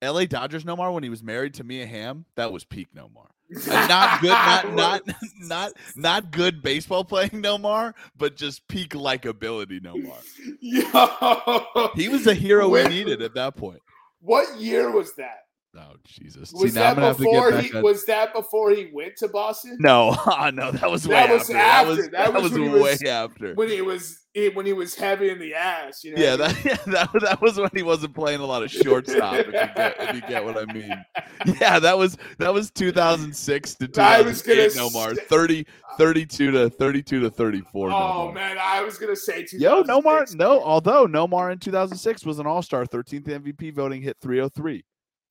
[0.03, 3.27] LA Dodgers Nomar when he was married to Mia Hamm, that was peak Nomar.
[3.67, 5.03] Not good, not not
[5.41, 10.23] not not good baseball playing Nomar, but just peak likability Nomar.
[10.61, 13.81] Yo, He was a hero we needed at that point.
[14.21, 15.45] what year was that?
[15.77, 16.51] Oh Jesus!
[16.53, 18.33] Was See, now I'm that gonna have to before get he back on- was that
[18.35, 19.77] before he went to Boston?
[19.79, 21.57] No, ah, no, that was way That was after.
[21.57, 21.87] after.
[21.87, 23.55] That was, That that was was way was- after.
[23.55, 24.19] When he was
[24.55, 26.23] when he was heavy in the ass, you know.
[26.23, 29.35] Yeah, that, yeah, that that was when he wasn't playing a lot of shortstop.
[29.35, 31.05] if, you get, if you get what I mean.
[31.61, 34.75] Yeah, that was that was 2006 to I was 2008.
[34.75, 35.67] gonna Nomar say- 30,
[35.99, 37.91] 32 to 32 to 34.
[37.91, 38.35] Oh Nomar.
[38.35, 40.25] man, I was gonna say Yo, Nomar.
[40.27, 40.35] 2006.
[40.35, 44.85] No, although Nomar in 2006 was an All Star, 13th MVP voting, hit 303.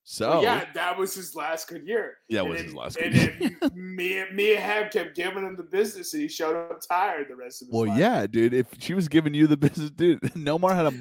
[0.10, 2.15] So Well, yeah, that was his last good year.
[2.30, 5.43] Yeah, And was then- his last And good then me, me and Ham kept giving
[5.46, 8.00] him the business, and he showed up tired the rest of his Well, life.
[8.00, 8.54] yeah, dude.
[8.54, 10.98] If she was giving you the business, dude, Nomar had a Mm.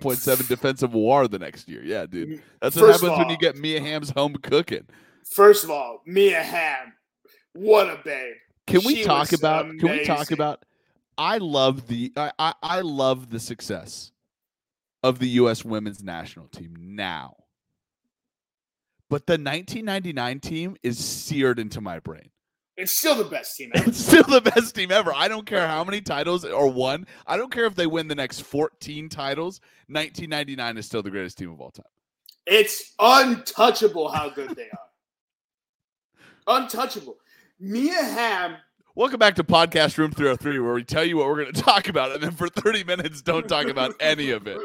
[0.00, 1.84] 1.7 defensive WAR the next year.
[1.84, 2.42] Yeah, dude.
[2.60, 4.86] That's what First happens when you all- get Mia Hamm's home cooking.
[5.24, 6.94] First of all, Mia Hamm,
[7.52, 8.34] what a babe.
[8.66, 9.66] Can we She talk about?
[9.78, 10.64] Can we talk about?
[11.16, 14.10] I love the I, I I love the success
[15.04, 15.64] of the U.S.
[15.64, 17.36] Women's National Team now,
[19.08, 22.30] but the 1999 team is seared into my brain.
[22.76, 23.88] It's still the best team ever.
[23.88, 25.12] It's still the best team ever.
[25.12, 27.06] I don't care how many titles or won.
[27.26, 29.60] I don't care if they win the next 14 titles.
[29.88, 31.86] 1999 is still the greatest team of all time.
[32.46, 34.78] It's untouchable how good they are.
[36.62, 37.16] Untouchable.
[37.60, 38.56] Mia Hamm.
[38.98, 41.88] Welcome back to Podcast Room 303, where we tell you what we're going to talk
[41.88, 44.58] about, and then for 30 minutes, don't talk about any of it.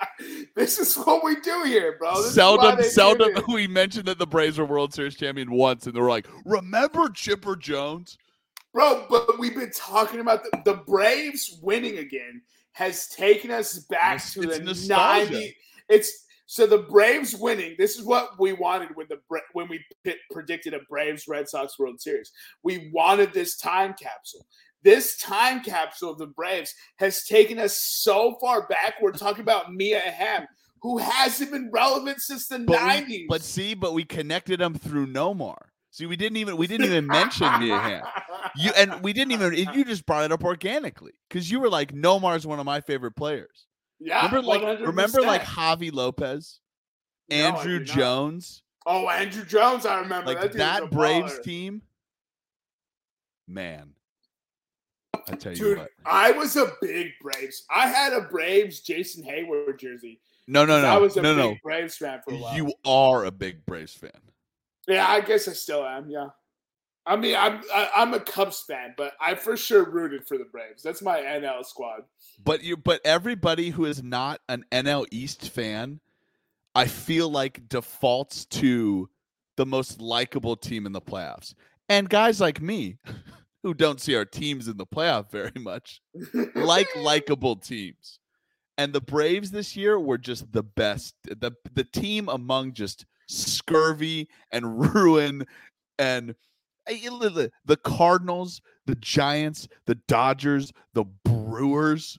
[0.56, 2.22] this is what we do here, bro.
[2.22, 6.00] This seldom, seldom we mentioned that the Braves were World Series champion once, and they
[6.00, 8.16] were like, "Remember Chipper Jones?"
[8.72, 12.40] Bro, but we've been talking about the, the Braves winning again
[12.72, 15.32] has taken us back It's- to it's the nostalgia.
[15.32, 15.56] 90
[15.90, 17.74] It's so the Braves winning.
[17.78, 19.18] This is what we wanted when the
[19.52, 22.30] when we p- predicted a Braves Red Sox World Series.
[22.62, 24.46] We wanted this time capsule.
[24.82, 28.94] this time capsule of the Braves has taken us so far back.
[29.02, 30.46] We're talking about Mia Hamm,
[30.82, 33.20] who hasn't been relevant since the But, nineties.
[33.22, 35.56] we, but see, but we connected them through Nomar.
[35.90, 38.02] See, we didn't even we didn't even mention Mia Hamm.
[38.54, 41.92] You and we didn't even you just brought it up organically because you were like
[41.92, 43.66] Nomar is one of my favorite players.
[43.98, 44.86] Yeah, remember like 100%.
[44.86, 46.60] remember like Javy Lopez,
[47.30, 47.86] No, Andrew not.
[47.86, 51.42] Jones, oh Andruw Jones, I remember like that, that, Braves baller.
[51.42, 51.82] team.
[53.48, 53.90] Man,
[55.28, 57.64] I tell you Dude, what, I was a big Braves.
[57.74, 60.20] I had a Braves Jason Heyward jersey.
[60.46, 60.88] no, no, no, no.
[60.88, 61.56] I was a no, big no.
[61.62, 62.56] Braves fan for a while.
[62.56, 64.10] You are a big Braves fan.
[64.88, 66.10] Yeah, I guess I still am.
[66.10, 66.26] Yeah,
[67.06, 70.44] I mean, I'm I, I'm a Cubs fan, but I for sure rooted for the
[70.44, 70.82] Braves.
[70.82, 72.02] That's my NL squad.
[72.44, 76.00] But you but everybody who is not an NL East fan,
[76.74, 79.08] I feel like defaults to
[79.56, 81.54] the most likable team in the playoffs.
[81.88, 82.98] And guys like me
[83.62, 86.00] who don't see our teams in the playoff very much
[86.54, 88.18] like likable teams.
[88.78, 91.14] And the Braves this year were just the best.
[91.22, 95.46] The the team among just scurvy and ruin
[95.98, 96.34] and
[96.86, 102.18] the Cardinals, the Giants, the Dodgers, the Brewers.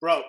[0.00, 0.22] bro.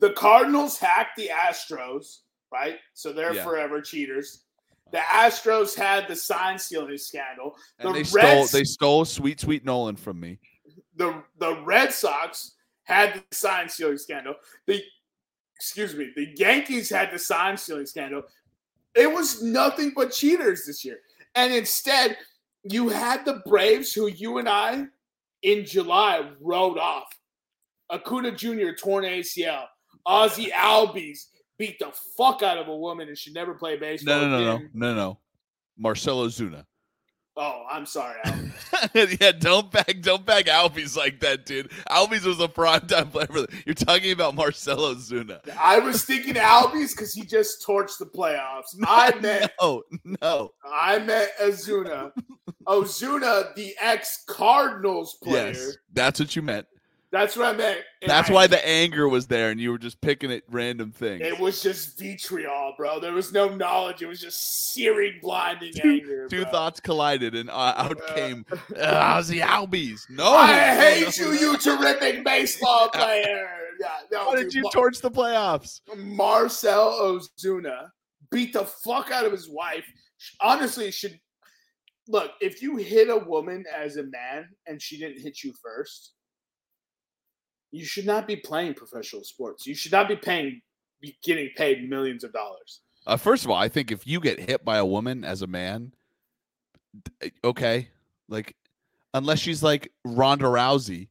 [0.00, 2.18] The Cardinals hacked the Astros,
[2.52, 2.78] right?
[2.94, 3.44] So they're Yeah.
[3.44, 4.44] forever cheaters.
[4.90, 7.56] The Astros had the sign stealing scandal.
[7.78, 10.38] And The they stole they stole sweet sweet Nolan from me.
[10.96, 14.34] the the Red Sox had the sign stealing scandal.
[14.66, 14.82] The
[15.54, 18.22] excuse me, the Yankees had the sign stealing scandal.
[18.98, 20.98] It was nothing but cheaters this year.
[21.36, 22.16] And instead,
[22.64, 24.86] you had the Braves, who you and I
[25.42, 27.06] in July wrote off.
[27.90, 28.72] Acuna Jr.
[28.78, 29.64] torn ACL.
[30.04, 31.26] Ozzie Albies
[31.58, 34.20] beat the fuck out of a woman and should never play baseball.
[34.20, 35.18] No, no, no, no, no, no.
[35.76, 36.64] Marcell Ozuna.
[37.40, 38.18] Oh, I'm sorry.
[38.94, 41.70] Yeah, don't bag, don't bag Albies like that, dude.
[41.90, 43.26] Albies was a prime time player.
[43.26, 45.40] For the, you're talking about Marcell Ozuna.
[45.58, 48.76] I was thinking Albies because he just torched the playoffs.
[48.84, 49.82] I meant no,
[50.22, 50.52] no.
[50.64, 52.12] I met Ozuna.
[52.66, 55.52] Oh, Ozuna, the ex Cardinals player.
[55.52, 56.66] Yes, that's what you meant.
[57.10, 57.80] That's what I meant.
[58.02, 60.92] And That's I- why the anger was there, and you were just picking at random
[60.92, 61.22] things.
[61.22, 63.00] it was just vitriol, bro.
[63.00, 64.02] There was no knowledge.
[64.02, 66.28] It was just searing, blinding Two- anger.
[66.28, 66.50] Two bro.
[66.50, 68.44] thoughts collided, and uh, out Uh, came
[68.76, 70.02] uh, the Albies.
[70.10, 73.48] No, I hate you, you terrific baseball player.
[73.80, 75.80] Yeah, no, Why dude, did you Mar- torch the playoffs?
[75.96, 77.90] Marcell Ozuna
[78.30, 79.86] beat the fuck out of his wife.
[80.40, 81.18] Honestly, should
[82.06, 86.12] look if you hit a woman as a man and she didn't hit you first,
[87.70, 89.66] you should not be playing professional sports.
[89.66, 90.60] You should not be paying,
[91.00, 92.80] be getting paid millions of dollars.
[93.06, 95.46] Uh, first of all, I think if you get hit by a woman as a
[95.46, 95.92] man,
[97.44, 97.88] okay,
[98.28, 98.54] like
[99.14, 101.08] unless she's like Ronda Rousey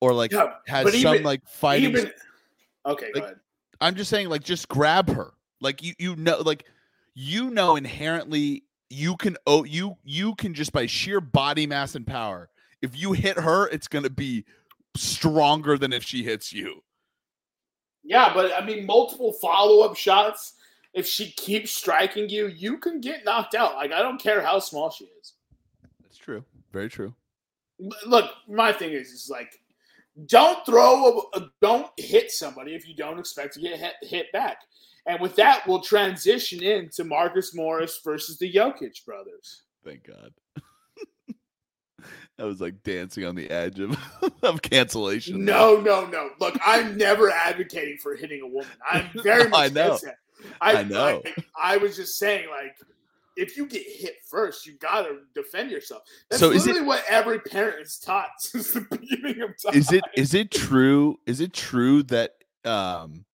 [0.00, 1.90] or like Yeah, has some even- like fighting.
[1.90, 2.12] Even
[2.86, 3.40] okay, go Like, ahead.
[3.80, 5.34] I'm just saying, like, just grab her.
[5.60, 6.64] Like you, you know, like
[7.14, 12.06] you know inherently you can oh you you can just by sheer body mass and
[12.06, 12.48] power.
[12.82, 14.44] If you hit her, it's gonna be
[14.96, 16.82] stronger than if she hits you.
[18.02, 20.54] Yeah, but I mean, multiple follow up shots.
[20.94, 23.74] If she keeps striking you, you can get knocked out.
[23.74, 25.34] Like I don't care how small she is.
[26.02, 26.44] That's true.
[26.72, 27.14] Very true.
[28.06, 29.60] Look, my thing is, is like,
[30.26, 34.32] don't throw, a, a- don't hit somebody if you don't expect to get hit, hit
[34.32, 34.58] back.
[35.06, 39.62] And with that, we'll transition into Marcus Morris versus the Jokic brothers.
[39.84, 40.32] Thank God.
[42.38, 43.96] I was like dancing on the edge of,
[44.42, 45.44] of cancellation.
[45.44, 46.30] No, no, no.
[46.38, 48.68] Look, I'm never advocating for hitting a woman.
[48.90, 49.98] I'm very much I know.
[50.60, 51.22] I, I know.
[51.56, 52.76] I, I was just saying, like,
[53.36, 56.02] if you get hit first, you gotta defend yourself.
[56.30, 59.74] That's So is it- literally what every parent is taught since the beginning of time.
[59.74, 61.18] Is it is it true?
[61.26, 62.32] Is it true that
[62.64, 63.24] um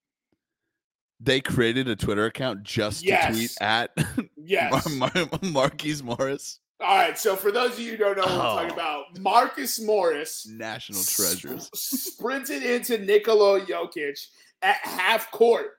[1.21, 3.91] they created a Twitter account just to tweet at
[4.37, 4.89] Yes.
[4.97, 6.59] Mar- Mar- Marquise Morris?
[6.83, 7.19] All right.
[7.19, 8.75] So for those of you who don't know what we're talking Oh.
[8.75, 11.71] about, Marcus Morris National sp- treasures.
[11.75, 14.19] sprinted into Nikola Jokic
[14.63, 15.73] at half court,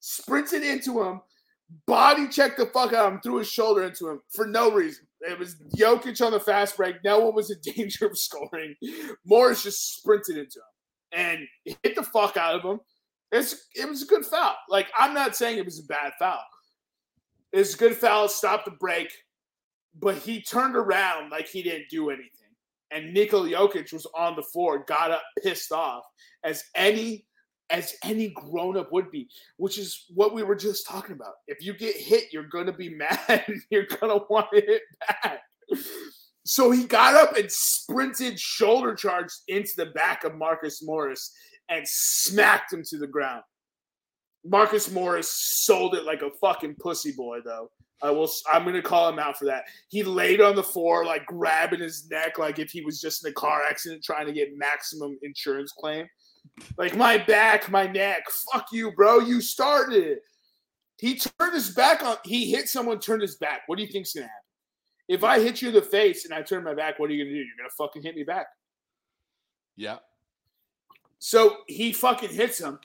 [0.00, 1.20] sprinted into him,
[1.86, 5.06] body checked the fuck out of him, threw his shoulder into him for no reason.
[5.22, 6.96] It was Jokic on the fast break.
[7.04, 8.74] No one was in danger of scoring.
[9.24, 11.38] Morris just sprinted into him and
[11.82, 12.80] hit the fuck out of him.
[13.32, 14.56] It's it was a good foul.
[14.68, 16.40] Like I'm not saying it was a bad foul.
[17.52, 18.28] It's a good foul.
[18.28, 19.08] Stop the break,
[19.98, 22.30] but he turned around like he didn't do anything.
[22.92, 26.04] And Nikola Jokic was on the floor, got up pissed off,
[26.44, 27.26] as any
[27.70, 31.34] as any grown up would be, which is what we were just talking about.
[31.46, 33.44] If you get hit, you're gonna be mad.
[33.70, 34.82] you're gonna want to hit
[35.22, 35.40] back.
[36.44, 41.32] So he got up and sprinted, shoulder charged into the back of Marcus Morris
[41.68, 43.42] and smacked him to the ground.
[44.44, 47.70] Marcus Morris sold it like a fucking pussy boy, though.
[48.02, 48.30] I will.
[48.52, 49.64] I'm gonna call him out for that.
[49.88, 53.30] He laid on the floor, like grabbing his neck, like if he was just in
[53.30, 56.08] a car accident trying to get maximum insurance claim.
[56.78, 58.24] Like my back, my neck.
[58.52, 59.18] Fuck you, bro.
[59.18, 60.22] You started it.
[60.98, 62.16] He turned his back on.
[62.24, 63.62] He hit someone, turned his back.
[63.66, 64.36] What do you think's gonna happen?
[65.08, 67.24] If I hit you in the face and I turn my back, what are you
[67.24, 67.38] gonna do?
[67.38, 68.46] You're gonna fucking hit me back.
[69.76, 69.98] Yeah.
[71.18, 72.78] So he fucking hits him.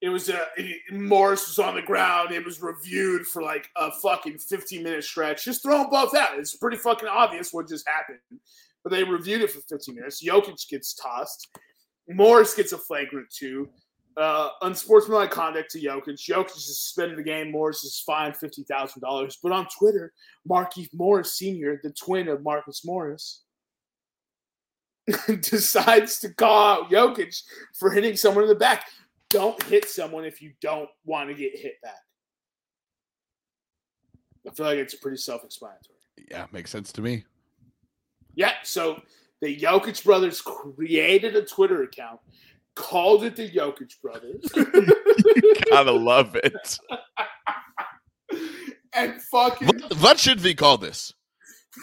[0.00, 0.46] It was a
[0.92, 2.30] Morris was on the ground.
[2.30, 5.44] It was reviewed for like a fucking 15 minute stretch.
[5.44, 6.38] Just throw them both out.
[6.38, 8.20] It's pretty fucking obvious what just happened.
[8.84, 10.24] But they reviewed it for 15 minutes.
[10.24, 11.48] Jokic gets tossed.
[12.08, 13.68] Morris gets a flagrant two.
[14.16, 16.18] Uh, unsportsmanlike conduct to Jokic.
[16.28, 17.52] Jokic is suspended the game.
[17.52, 19.38] Morris is fined fifty thousand dollars.
[19.40, 20.12] But on Twitter,
[20.48, 23.44] Markieff Morris Sr., the twin of Marcus Morris,
[25.40, 27.40] decides to call out Jokic
[27.78, 28.86] for hitting someone in the back.
[29.30, 32.00] Don't hit someone if you don't want to get hit back.
[34.46, 35.96] I feel like it's pretty self-explanatory.
[36.30, 37.24] Yeah, makes sense to me.
[38.34, 39.02] Yeah, so
[39.40, 42.20] the Jokic brothers created a Twitter account,
[42.74, 44.44] called it the Jokic brothers.
[45.70, 46.78] Gotta love it.
[48.94, 51.12] and fucking What, what should we call this?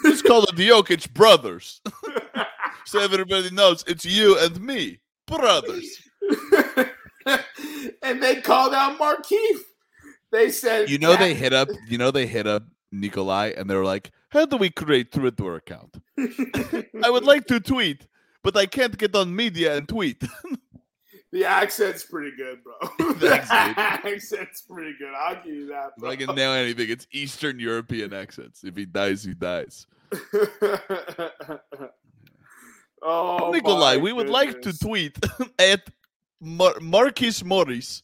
[0.02, 1.80] Let's call it the Jokic brothers.
[2.84, 6.02] so everybody knows it's you and me, brothers.
[8.02, 9.60] and they called out Markieff.
[10.32, 11.68] They said, You know they hit up.
[11.88, 15.54] You know they hit up Nikolai, and they were like, "How do we create Twitter
[15.56, 15.96] account?
[16.18, 18.06] I would like to tweet,
[18.42, 20.22] but I can't get on media and tweet."
[21.32, 23.12] the accent's pretty good, bro.
[23.14, 23.34] the
[24.04, 25.12] accent's pretty good.
[25.14, 26.10] I'll give you that, if bro.
[26.10, 28.64] I can nail anything, it's Eastern European accents.
[28.64, 29.86] If he dies, he dies.
[33.02, 35.18] oh, Nikolai, we would like to tweet
[35.58, 35.90] at
[36.40, 38.02] Mar- Marcus Morris.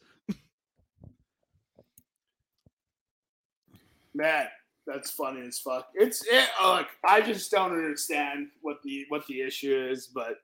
[4.14, 4.46] Man,
[4.86, 5.88] that's funny as fuck.
[5.94, 10.06] It's eh, oh, it, look, I just don't understand what the what the issue is,
[10.06, 10.36] but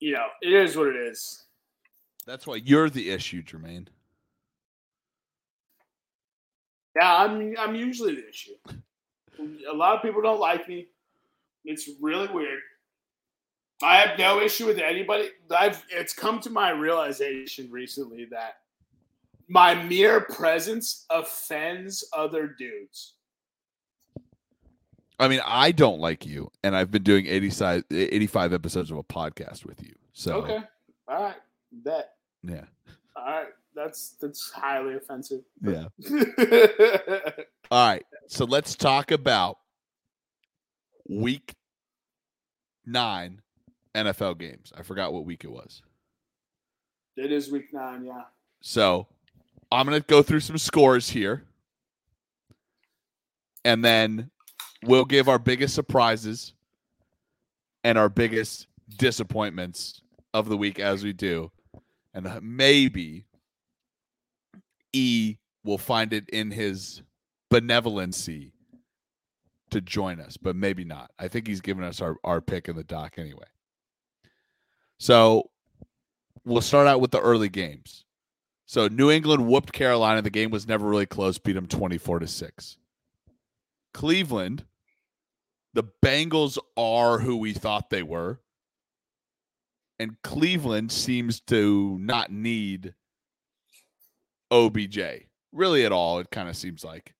[0.00, 1.44] you know, it is what it is.
[2.26, 3.86] That's why you're the issue, Jermaine.
[6.96, 8.54] Yeah, I'm I'm usually the issue.
[9.70, 10.88] A lot of people don't like me.
[11.64, 12.60] It's really weird.
[13.82, 15.30] I have no issue with anybody.
[15.56, 18.56] I've it's come to my realization recently that
[19.48, 23.14] my mere presence offends other dudes.
[25.18, 29.02] I mean, I don't like you, and I've been doing 85, 85 episodes of a
[29.02, 29.94] podcast with you.
[30.14, 30.60] So, Okay.
[31.08, 31.36] All right.
[31.72, 32.12] Bet.
[32.42, 32.64] yeah.
[33.16, 33.48] All right.
[33.74, 35.42] That's that's highly offensive.
[35.62, 35.86] Yeah.
[37.70, 38.04] All right.
[38.26, 39.58] So let's talk about
[41.08, 41.54] week
[42.84, 43.40] nine
[43.94, 44.72] NFL games.
[44.76, 45.82] I forgot what week it was.
[47.16, 48.22] it is week nine, yeah.
[48.62, 49.06] So
[49.72, 51.44] I'm going to go through some scores here.
[53.64, 54.30] And then
[54.84, 56.54] we'll give our biggest surprises
[57.84, 58.66] and our biggest
[58.98, 61.50] disappointments of the week as we do.
[62.14, 63.24] And maybe
[64.92, 67.02] E will find it in his
[67.52, 68.52] benevolency
[69.70, 71.10] to join us, but maybe not.
[71.18, 73.46] I think he's given us our, our pick in the doc anyway.
[75.00, 75.50] So
[76.44, 78.04] we'll start out with the early games.
[78.66, 80.20] So New England whooped Carolina.
[80.20, 82.76] The game was never really close, beat them 24 to 6.
[83.94, 84.66] Cleveland,
[85.72, 88.40] the Bengals are who we thought they were.
[89.98, 92.94] And Cleveland seems to not need
[94.50, 94.98] OBJ
[95.50, 97.14] really at all, it kind of seems like.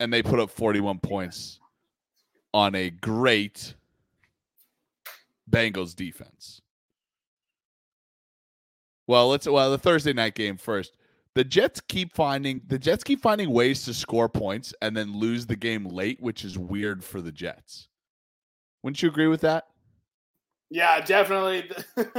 [0.00, 1.60] And they put up 41 points
[2.54, 3.74] on a great
[5.50, 6.60] Bengals defense.
[9.06, 10.96] Well, let's well the Thursday night game first.
[11.34, 15.46] The Jets keep finding the Jets keep finding ways to score points and then lose
[15.46, 17.88] the game late, which is weird for the Jets.
[18.82, 19.66] Wouldn't you agree with that?
[20.70, 21.70] Yeah, definitely.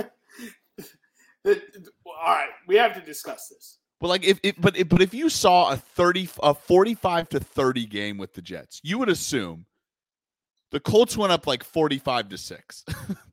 [1.44, 1.60] The-
[2.06, 3.80] all right, we have to discuss this.
[4.00, 7.40] But like if, if but if, but if you saw a 30 a 45 to
[7.40, 9.66] 30 game with the Jets, you would assume
[10.72, 12.86] the Colts went up like 45 to 6.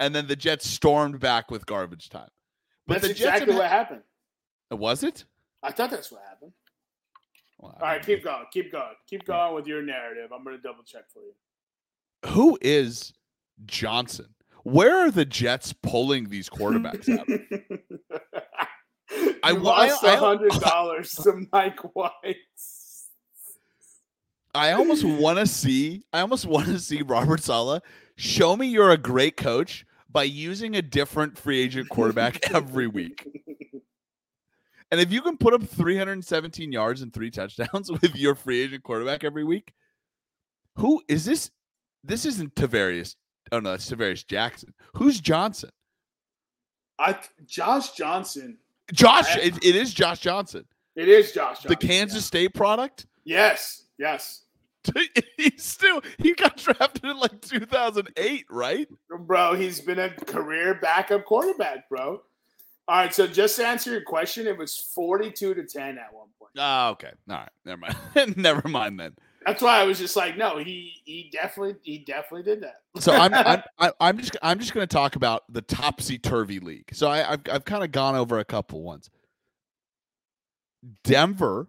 [0.00, 2.28] and then the Jets stormed back with garbage time.
[2.86, 4.02] But That's the Jets exactly what happened.
[4.72, 5.24] Uh, was it?
[5.62, 6.52] I thought that's what happened.
[7.58, 10.30] Well, All right, keep going, keep going, keep going with your narrative.
[10.34, 12.30] I'm going to double check for you.
[12.32, 13.12] Who is
[13.64, 14.34] Johnson?
[14.64, 17.26] Where are the Jets pulling these quarterbacks out?
[19.10, 22.36] I I wa- I- lost a hundred dollars to Mike White.
[24.54, 26.04] I almost want to see.
[26.12, 27.82] I almost want to see Robert Saleh
[28.16, 33.26] show me you're a great coach by using a different free agent quarterback every week.
[34.90, 38.84] And if you can put up 317 yards and three touchdowns with your free agent
[38.84, 39.72] quarterback every week,
[40.76, 41.50] who is this?
[42.04, 43.16] This isn't Tarvaris.
[43.50, 44.72] Oh no, it's Tarvaris Jackson.
[44.94, 45.70] Who's Johnson?
[46.98, 48.58] I Josh Johnson.
[48.92, 49.36] Josh.
[49.36, 50.64] It, it is Josh Johnson.
[50.94, 51.68] It is Josh Johnson.
[51.70, 52.26] The Kansas yeah.
[52.26, 53.06] State product.
[53.24, 53.86] Yes.
[53.98, 54.43] Yes.
[55.36, 58.88] he's still he got drafted in like 2008, right?
[59.20, 62.22] Bro, he's been a career backup quarterback, bro.
[62.86, 66.28] All right, so just to answer your question, it was 42 to 10 at one
[66.38, 66.50] point.
[66.58, 67.12] Oh, okay.
[67.30, 67.48] All right.
[67.64, 68.36] Never mind.
[68.36, 69.14] Never mind then.
[69.46, 72.80] That's why I was just like, no, he he definitely he definitely did that.
[72.98, 73.34] so I'm
[73.78, 76.90] I'm I'm just I'm just going to talk about the topsy turvy league.
[76.92, 79.10] So I, I've I've kind of gone over a couple ones.
[81.02, 81.68] Denver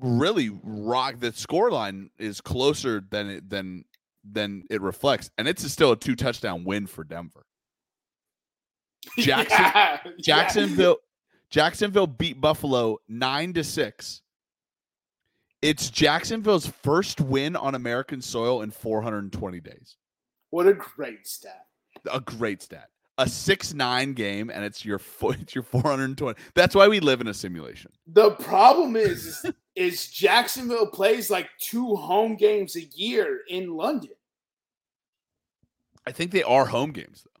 [0.00, 3.84] really rock the score line is closer than it than
[4.24, 7.44] than it reflects, and it's still a two touchdown win for Denver.
[9.18, 11.40] Jackson, yeah, Jacksonville, yeah.
[11.50, 14.22] Jacksonville beat Buffalo nine to six.
[15.62, 19.96] It's Jacksonville's first win on American soil in 420 days.
[20.50, 21.66] What a great stat!
[22.10, 22.88] A great stat.
[23.18, 26.38] A six nine game, and it's your it's your 420.
[26.54, 27.90] That's why we live in a simulation.
[28.06, 29.44] The problem is,
[29.80, 34.10] is Jacksonville plays like two home games a year in London.
[36.06, 37.40] I think they are home games though.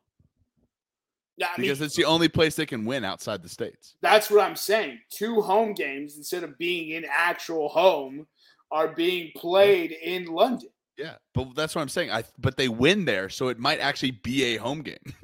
[1.36, 3.94] Yeah, I because mean, it's the only place they can win outside the states.
[4.00, 5.00] That's what I'm saying.
[5.10, 8.26] Two home games instead of being in actual home
[8.70, 10.70] are being played in London.
[10.96, 12.10] Yeah, but that's what I'm saying.
[12.10, 15.14] I but they win there, so it might actually be a home game.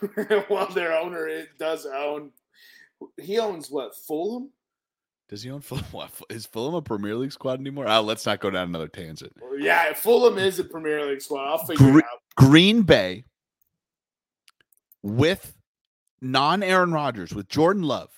[0.48, 2.30] well, their owner it does own.
[3.20, 4.50] He owns what Fulham.
[5.32, 6.10] Does he own Fulham?
[6.28, 7.86] Is Fulham a Premier League squad anymore?
[7.88, 9.32] Oh, let's not go down another tangent.
[9.56, 11.48] Yeah, Fulham is a Premier League squad.
[11.48, 12.20] I'll figure Gre- it out.
[12.36, 13.24] Green Bay
[15.02, 15.54] with
[16.20, 18.10] non Aaron Rodgers, with Jordan Love.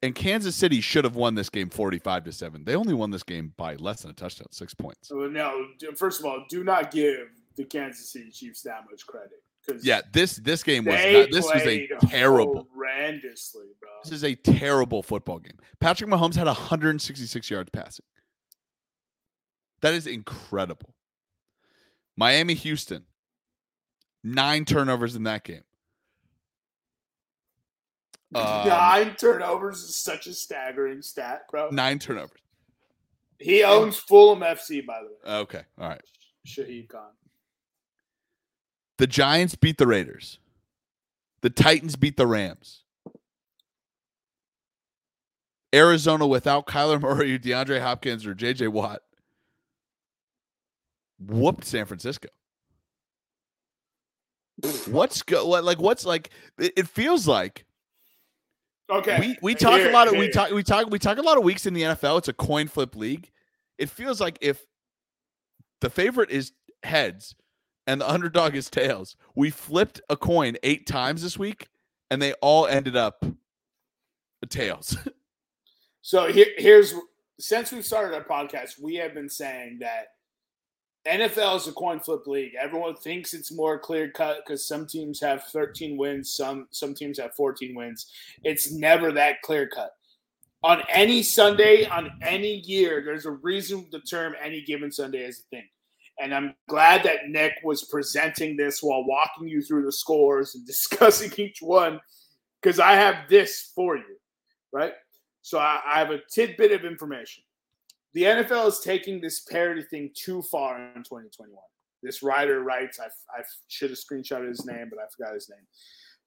[0.00, 2.64] And Kansas City should have won this game 45 to 7.
[2.64, 5.10] They only won this game by less than a touchdown, six points.
[5.10, 9.42] No, first of all, do not give the Kansas City Chiefs that much credit.
[9.82, 13.91] Yeah, this this game was not, this was a terrible, horrendously, bro.
[14.04, 15.58] This is a terrible football game.
[15.80, 18.04] Patrick Mahomes had 166 yards passing.
[19.80, 20.94] That is incredible.
[22.16, 23.04] Miami, Houston,
[24.22, 25.64] nine turnovers in that game.
[28.34, 31.68] Um, nine turnovers is such a staggering stat, bro.
[31.70, 32.40] Nine turnovers.
[33.38, 35.36] He owns Fulham FC, by the way.
[35.40, 36.00] Okay, all right.
[36.46, 37.10] Shahid Khan.
[38.98, 40.38] The Giants beat the Raiders.
[41.40, 42.81] The Titans beat the Rams.
[45.74, 49.02] Arizona without Kyler Murray, DeAndre Hopkins, or JJ Watt
[51.18, 52.28] whooped San Francisco.
[54.88, 57.64] what's go what like what's like it, it, feels like
[58.90, 60.20] okay we we talk here, a lot of here.
[60.20, 62.32] we talk we talk we talk a lot of weeks in the NFL it's a
[62.32, 63.30] coin flip league
[63.78, 64.64] it feels like if
[65.80, 66.52] the favorite is
[66.82, 67.34] heads
[67.86, 69.16] and the underdog is tails.
[69.34, 71.68] We flipped a coin eight times this week,
[72.10, 73.24] and they all ended up
[74.48, 74.96] tails.
[76.02, 76.94] so here, here's
[77.38, 80.08] since we started our podcast, we have been saying that
[81.06, 82.52] NFL is a coin flip league.
[82.60, 87.18] Everyone thinks it's more clear cut because some teams have 13 wins, some some teams
[87.18, 88.12] have 14 wins.
[88.44, 89.92] It's never that clear cut.
[90.64, 95.40] On any Sunday, on any year, there's a reason the term any given Sunday is
[95.40, 95.68] a thing.
[96.20, 100.66] And I'm glad that Nick was presenting this while walking you through the scores and
[100.66, 102.00] discussing each one
[102.60, 104.16] because I have this for you,
[104.72, 104.92] right?
[105.42, 107.42] So I, I, have a tidbit of information.
[108.14, 111.56] The NFL is taking this parity thing too far in 2021.
[112.02, 115.66] This writer writes, I, I should have screenshotted his name, but I forgot his name.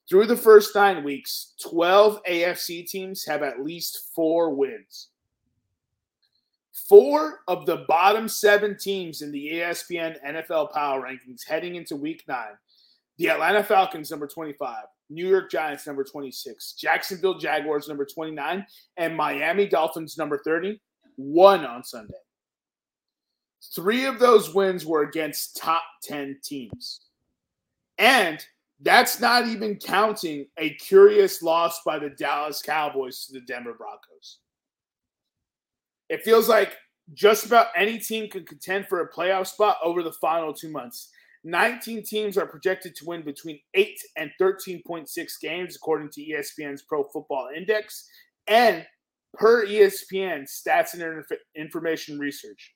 [0.09, 5.09] Through the first nine weeks, 12 AFC teams have at least four wins.
[6.87, 12.23] Four of the bottom seven teams in the ESPN NFL Power Rankings heading into week
[12.27, 12.57] nine
[13.17, 18.65] the Atlanta Falcons, number 25, New York Giants, number 26, Jacksonville Jaguars, number 29,
[18.97, 20.81] and Miami Dolphins, number 30,
[21.17, 22.13] won on Sunday.
[23.73, 27.01] Three of those wins were against top 10 teams.
[27.97, 28.45] And
[28.81, 34.39] that's not even counting a curious loss by the Dallas Cowboys to the Denver Broncos.
[36.09, 36.75] It feels like
[37.13, 41.09] just about any team can contend for a playoff spot over the final two months.
[41.45, 45.07] 19 teams are projected to win between 8 and 13.6
[45.39, 48.09] games, according to ESPN's Pro Football Index.
[48.47, 48.85] And
[49.35, 52.73] per ESPN Stats and Inf- Information Research,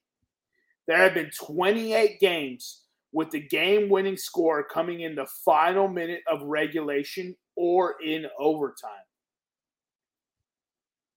[0.88, 6.43] there have been 28 games with the game-winning score coming in the final minute of
[6.43, 8.91] regulation or in overtime.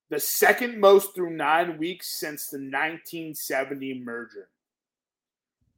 [0.09, 4.49] The second most through nine weeks since the 1970 merger.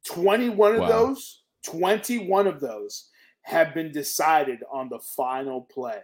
[0.07, 0.83] 21 Wow.
[0.83, 3.11] of those, 21 of those
[3.43, 6.01] have been decided on the final play.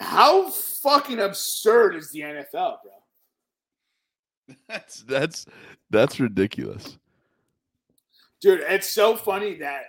[0.00, 4.56] How fucking absurd is the NFL, bro?
[4.68, 5.46] That's that's
[5.90, 6.98] that's ridiculous.
[8.40, 9.82] Dude, it's so funny that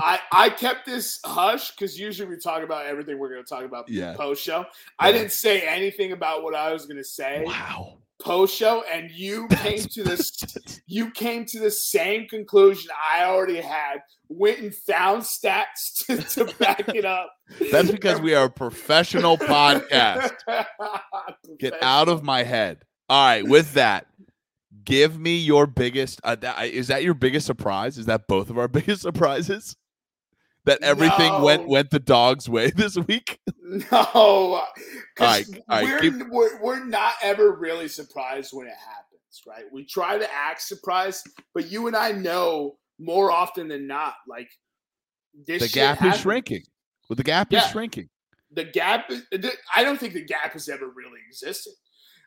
[0.00, 3.64] I I kept this hush because usually we talk about everything we're going to talk
[3.64, 4.14] about Yeah.
[4.16, 4.64] post show.
[4.98, 7.98] I didn't say anything about what I was going to say Wow.
[8.20, 10.32] Post show, and you came to this.
[10.86, 14.02] You came to the same conclusion I already had.
[14.28, 17.30] Went and found stats to, to back it up.
[17.70, 20.32] That's because we are a professional podcast.
[21.58, 22.84] Get out of my head.
[23.08, 24.06] All right, with that,
[24.84, 26.20] give me your biggest.
[26.24, 27.98] Uh, is that your biggest surprise?
[27.98, 29.76] Is that both of our biggest surprises?
[30.66, 31.68] That everything went No.
[31.68, 33.38] went the dog's way this week.
[33.62, 34.62] No,
[35.20, 39.64] right, all right, we're, keep- we're we're not ever really surprised when it happens, right?
[39.72, 44.48] We try to act surprised, but you and I know more often than not, like
[45.46, 45.62] this.
[45.62, 46.62] The gap is shrinking.
[47.08, 47.64] Well, the gap Yeah.
[47.64, 48.08] is shrinking.
[48.52, 49.10] The gap
[49.74, 51.72] I don't think the gap has ever really existed.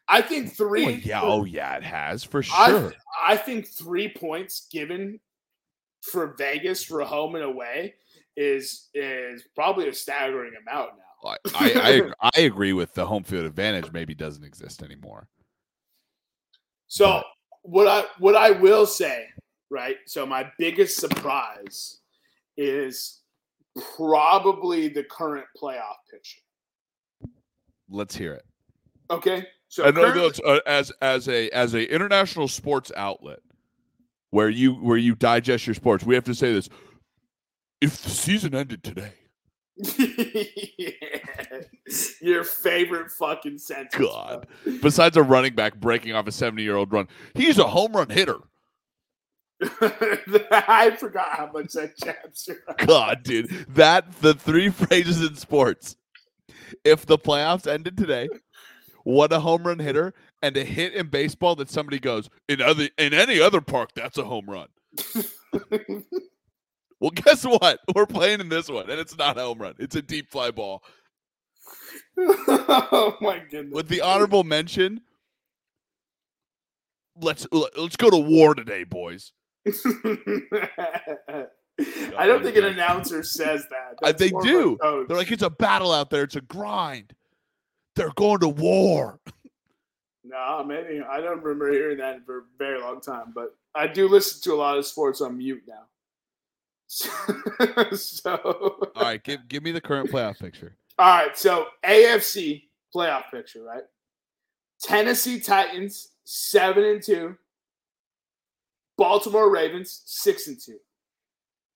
[0.07, 0.85] I think three.
[0.85, 2.93] Oh, yeah, oh yeah, it has for I, sure.
[3.25, 5.19] I think three points given
[6.01, 7.95] for Vegas for home and away
[8.37, 11.35] is is probably a staggering amount now.
[11.55, 13.91] I, I, I agree with the home field advantage.
[13.91, 15.27] Maybe doesn't exist anymore.
[16.87, 17.25] So But-
[17.63, 19.25] what I what I will say,
[19.69, 19.97] right?
[20.05, 21.97] So my biggest surprise
[22.55, 23.21] is
[23.95, 26.39] probably the current playoff picture.
[27.89, 28.45] Let's hear it.
[29.09, 33.39] Okay, so I know currently- that's uh, as as a as a international sports outlet
[34.29, 36.05] where you where you digest your sports.
[36.05, 36.69] We have to say this:
[37.81, 39.11] if the season ended today,
[42.21, 43.95] your favorite fucking sentence.
[43.95, 44.07] bro.
[44.07, 44.47] God.
[44.81, 48.09] besides a running back breaking off a seventy year old run, he's a home run
[48.09, 48.37] hitter.
[49.61, 52.47] I forgot how much that chaps.
[52.85, 55.95] God, dude, that the three phrases in sports.
[56.83, 58.27] If the playoffs ended today,
[59.03, 62.89] what a home run hitter and a hit in baseball that somebody goes in other
[62.97, 64.67] in any other park that's a home run.
[66.99, 67.79] Well, guess what?
[67.95, 69.75] We're playing in this one, and it's not a home run.
[69.79, 70.83] It's a deep fly ball.
[72.17, 73.73] oh my goodness.
[73.73, 75.01] With the honorable mention,
[77.21, 79.33] let's let's go to war today, boys.
[82.17, 83.97] I don't think an announcer says that.
[84.01, 85.05] Uh, they more of a do.
[85.07, 86.23] They're like, it's a battle out there.
[86.23, 87.13] It's a grind.
[87.95, 89.19] They're going to war.
[90.23, 94.07] no, maybe I don't remember hearing that for a very long time, but I do
[94.07, 95.83] listen to a lot of sports on mute now.
[97.95, 98.35] So,
[98.95, 100.75] All right, give give me the current playoff picture.
[100.97, 102.63] all right, so AFC
[102.95, 103.83] playoff picture, right?
[104.81, 107.35] Tennessee Titans seven and two,
[108.97, 110.77] Baltimore Ravens six and two,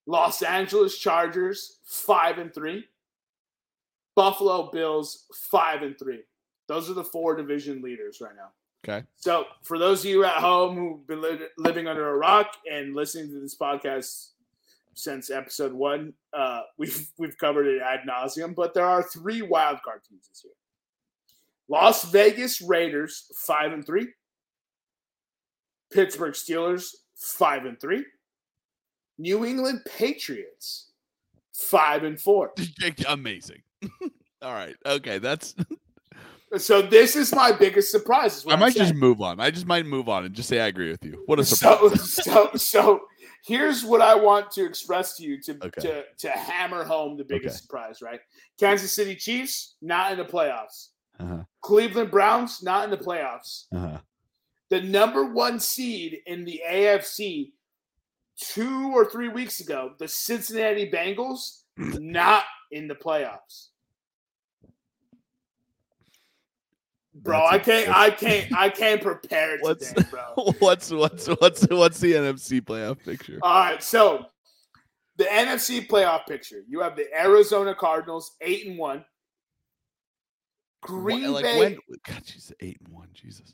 [0.07, 2.85] Los Angeles Chargers five and three,
[4.15, 6.21] Buffalo Bills five and three.
[6.67, 8.51] Those are the four division leaders right now.
[8.83, 9.05] Okay.
[9.17, 12.95] So, for those of you at home who've been li- living under a rock and
[12.95, 14.29] listening to this podcast
[14.93, 18.55] since episode one, uh, we've we've covered it ad nauseum.
[18.55, 20.53] But there are three wild card teams this year:
[21.69, 24.07] Las Vegas Raiders five and three,
[25.91, 28.05] Pittsburgh Steelers five and three,
[29.17, 30.91] New England Patriots
[31.53, 32.53] five and four.
[33.07, 33.61] Amazing.
[34.41, 34.75] All right.
[34.85, 35.19] Okay.
[35.19, 35.55] That's.
[36.57, 38.45] So this is my biggest surprise.
[38.45, 39.39] I I'm might just move on.
[39.39, 41.23] I just might move on and just say I agree with you.
[41.25, 42.11] What a surprise!
[42.11, 43.01] so, so so
[43.45, 45.81] here's what I want to express to you to Okay.
[45.81, 47.61] to to hammer home the biggest Okay.
[47.63, 48.19] surprise, right?
[48.59, 50.89] Kansas City Chiefs not in the playoffs.
[51.19, 51.43] Uh-huh.
[51.61, 53.65] Cleveland Browns not in the playoffs.
[53.73, 53.99] Uh-huh.
[54.69, 57.51] The number one seed in the AFC
[58.39, 63.67] two or three weeks ago, the Cincinnati Bengals not in the playoffs.
[67.13, 70.53] Bro, I can't, I can't, I can't prepare What's- today, bro.
[70.59, 73.37] What's what's what's what's the NFC playoff picture?
[73.41, 74.27] All right, so
[75.17, 76.63] the NFC playoff picture.
[76.67, 79.03] You have the Arizona Cardinals eight and one.
[80.81, 81.77] Green What- like Bay when?
[82.07, 83.09] God, she's eight and one.
[83.13, 83.53] Jesus.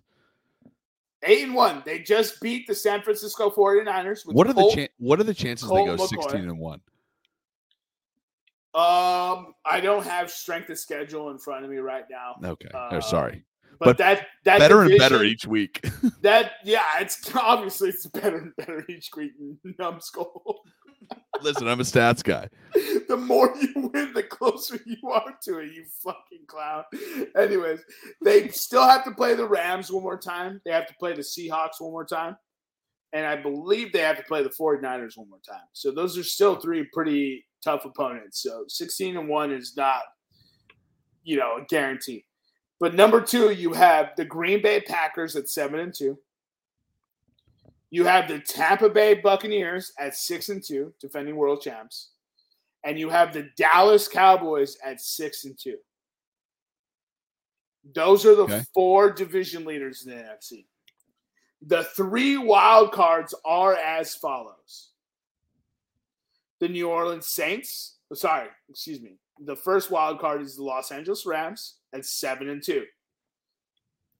[1.24, 1.82] eight and one.
[1.86, 4.26] They just beat the San Francisco 49ers.
[4.26, 6.08] With What are the Colt- chan- What are the chances they go McCoy.
[6.08, 6.80] sixteen and one?
[8.78, 12.36] Um, I don't have strength of schedule in front of me right now.
[12.52, 12.70] Okay.
[12.72, 13.44] Uh, oh, sorry.
[13.80, 15.84] But, But that that Better and better each week.
[16.22, 19.32] That yeah, it's obviously it's better and better each week.
[19.80, 20.62] Numbskull.
[21.42, 22.50] Listen, I'm a stats guy.
[23.08, 25.74] the more you win, the closer you are to it.
[25.74, 26.84] You fucking clown.
[27.36, 27.80] Anyways,
[28.24, 30.62] they still have to play the Rams one more time.
[30.66, 32.36] They have to play the Seahawks one more time.
[33.14, 35.66] And I believe they have to play the 49ers one more time.
[35.74, 38.42] So those are still three pretty tough opponents.
[38.44, 40.02] So 16 and 1 is not,
[41.24, 42.26] you know, a guarantee.
[42.80, 46.18] But number two, you have the Green Bay Packers at 7 and 2.
[47.90, 52.10] You have the Tampa Bay Buccaneers at 6 and 2, defending world champs
[52.88, 55.78] and you have the Dallas Cowboys at six and two.
[57.94, 58.64] Those are the Okay.
[58.74, 60.66] four division leaders in the NFC.
[61.62, 64.90] The three wild cards are as follows:
[66.60, 67.98] the New Orleans Saints.
[68.12, 69.18] oh, Sorry, excuse me.
[69.40, 72.86] The first wild card is the Los Angeles Rams at seven and two.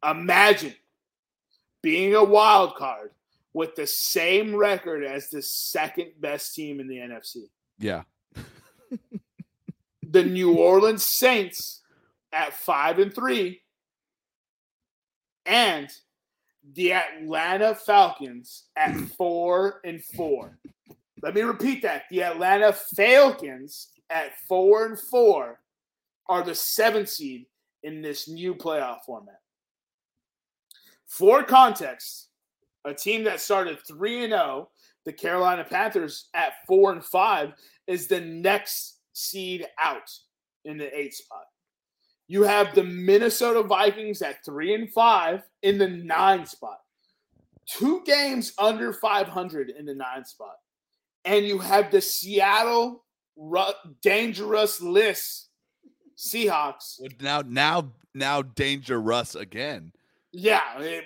[0.08, 0.76] Imagine
[1.82, 3.12] being a wild card
[3.54, 8.04] with the same record as the second best team in the NFC Yeah.
[10.04, 11.82] the New Orleans Saints
[12.32, 13.62] at five and three,
[15.46, 15.90] and
[16.74, 20.58] the Atlanta Falcons at four and four.
[21.22, 25.60] Let me repeat that: the Atlanta Falcons at four and four
[26.30, 27.46] are the seventh seed
[27.84, 29.40] in this new playoff format.
[31.08, 32.30] For context,
[32.86, 34.70] a team that started three and zero,
[35.06, 37.54] the Carolina Panthers at four and five,
[37.88, 40.12] is the next seed out
[40.66, 41.46] in the eighth spot.
[42.28, 46.80] You have the Minnesota Vikings at three and five in the nine spot.
[47.66, 50.56] Two games under 500 in the nine spot.
[51.26, 53.04] And you have the Seattle
[53.36, 55.50] Ru- dangerous list
[56.18, 57.00] Seahawks.
[57.00, 59.92] Well, now, now, now, danger Russ again.
[60.32, 61.06] Yeah, it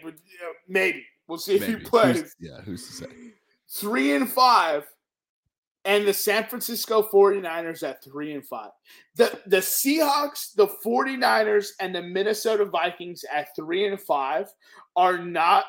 [0.68, 1.06] maybe.
[1.28, 2.20] We'll see if he plays.
[2.20, 3.06] Who's- yeah, who's to say?
[3.70, 4.86] three and five,
[5.86, 8.72] and the San Francisco 49ers at three and five.
[9.16, 14.48] The the Seahawks, the 49ers, and the Minnesota Vikings at three and five
[14.96, 15.66] are not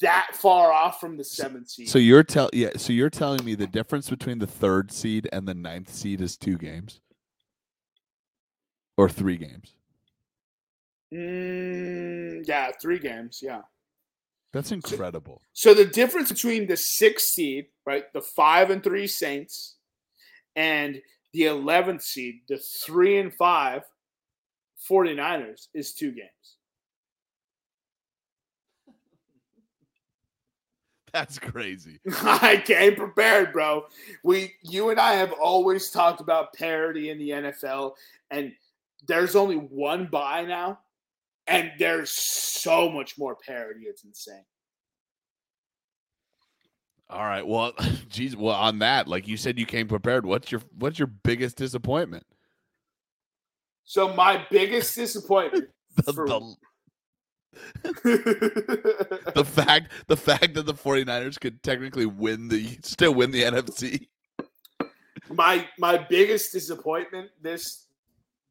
[0.00, 1.88] that far off from the seventh seed.
[1.88, 2.70] So you're tell yeah.
[2.76, 6.36] So you're telling me the difference between the third seed and the ninth seed is
[6.36, 7.00] two games,
[8.96, 9.74] or three games.
[11.12, 13.40] Mm, yeah, three games.
[13.42, 13.62] Yeah.
[14.52, 15.42] That's incredible.
[15.52, 19.76] So the difference between the sixth seed, right, the five and three Saints,
[20.56, 21.00] and
[21.32, 23.82] the 11th seed, the three and five
[24.90, 26.56] 49ers, is two games.
[31.12, 32.00] That's crazy.
[32.22, 33.84] I came prepared, bro.
[34.24, 37.92] We, you and I have always talked about parity in the NFL,
[38.30, 38.52] and
[39.06, 40.80] there's only one buy now,
[41.50, 43.80] and there's so much more parity.
[43.82, 44.44] It's insane.
[47.10, 47.46] All right.
[47.46, 47.72] Well,
[48.08, 48.36] geez.
[48.36, 50.24] Well, on that, like you said, you came prepared.
[50.24, 52.24] What's your What's your biggest disappointment?
[53.84, 55.68] So my biggest disappointment
[56.06, 56.56] The, for the,
[59.34, 64.06] the fact the fact that the 49ers could technically win the still win the NFC.
[65.28, 67.86] my my biggest disappointment this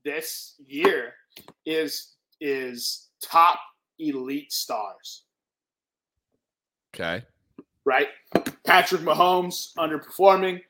[0.04, 1.14] this year
[1.66, 3.60] is is top
[4.00, 5.24] elite stars,
[6.94, 7.24] Okay.
[7.86, 8.08] right?
[8.66, 10.62] Patrick Mahomes underperforming.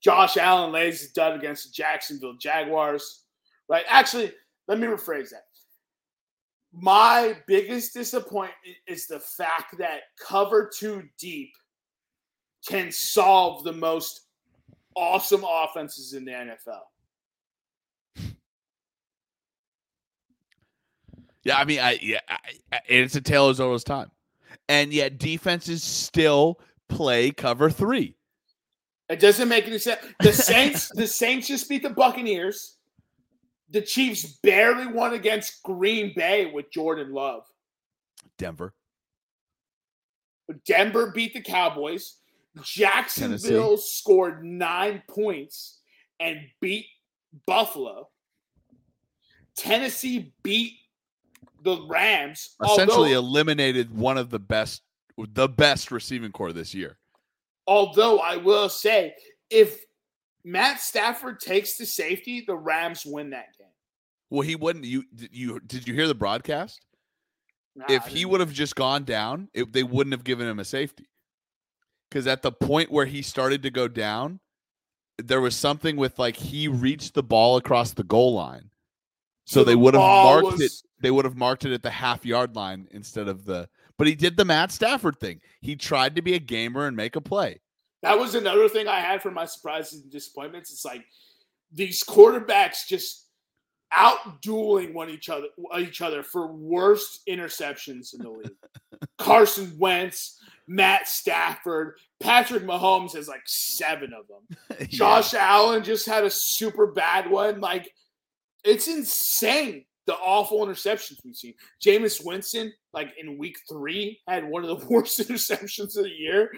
[0.00, 3.24] Josh Allen lays his dud against the Jacksonville Jaguars,
[3.68, 3.84] right?
[3.88, 4.32] Actually,
[4.68, 5.44] let me rephrase that.
[6.74, 8.54] My biggest disappointment
[8.86, 11.52] is the fact that cover two deep
[12.66, 14.22] can solve the most
[14.94, 16.80] awesome offenses in the NFL.
[21.44, 24.10] Yeah, I mean, I yeah, I, it's a tale as old as time,
[24.68, 28.16] and yet defenses still play cover three.
[29.08, 30.00] It doesn't make any sense.
[30.20, 32.76] The Saints, the Saints just beat the Buccaneers.
[33.70, 37.44] The Chiefs barely won against Green Bay with Jordan Love.
[38.38, 38.74] Denver,
[40.66, 42.16] Denver beat the Cowboys.
[42.62, 45.78] Jacksonville scored nine points
[46.20, 46.86] and beat
[47.46, 48.10] Buffalo.
[49.56, 50.74] Tennessee beat
[51.62, 52.54] the Rams.
[52.62, 54.82] essentially although, eliminated one of the best,
[55.16, 56.98] the best receiving core this year.
[57.66, 59.14] although I will say,
[59.50, 59.84] if
[60.44, 63.68] Matt Stafford takes the safety, the Rams win that game.
[64.30, 64.84] Well, he wouldn't.
[64.84, 66.80] You did you did you hear the broadcast?
[67.76, 70.64] Nah, if he would have just gone down, it, they wouldn't have given him a
[70.64, 71.08] safety.
[72.10, 74.40] Because at the point where he started to go down,
[75.18, 78.70] there was something with like he reached the ball across the goal line.
[79.44, 82.24] So, they the would have marked it they would have marked it at the half
[82.24, 83.68] yard line instead of the
[83.98, 85.40] but he did the Matt Stafford thing.
[85.60, 87.60] He tried to be a gamer and make a play.
[88.02, 90.72] That was another thing I had for my surprises and disappointments.
[90.72, 91.04] It's like
[91.70, 93.26] these quarterbacks just
[93.92, 98.50] out dueling one each other each other for worst interceptions in the league.
[99.18, 104.86] Carson Wentz, Matt Stafford, Patrick Mahomes has like seven of them.
[104.88, 107.60] Josh Allen just had a super bad one.
[107.60, 107.92] Like
[108.64, 111.54] it's insane the awful interceptions we've seen.
[111.84, 116.50] Jameis Winston, like in week three, had one of the worst interceptions of the year.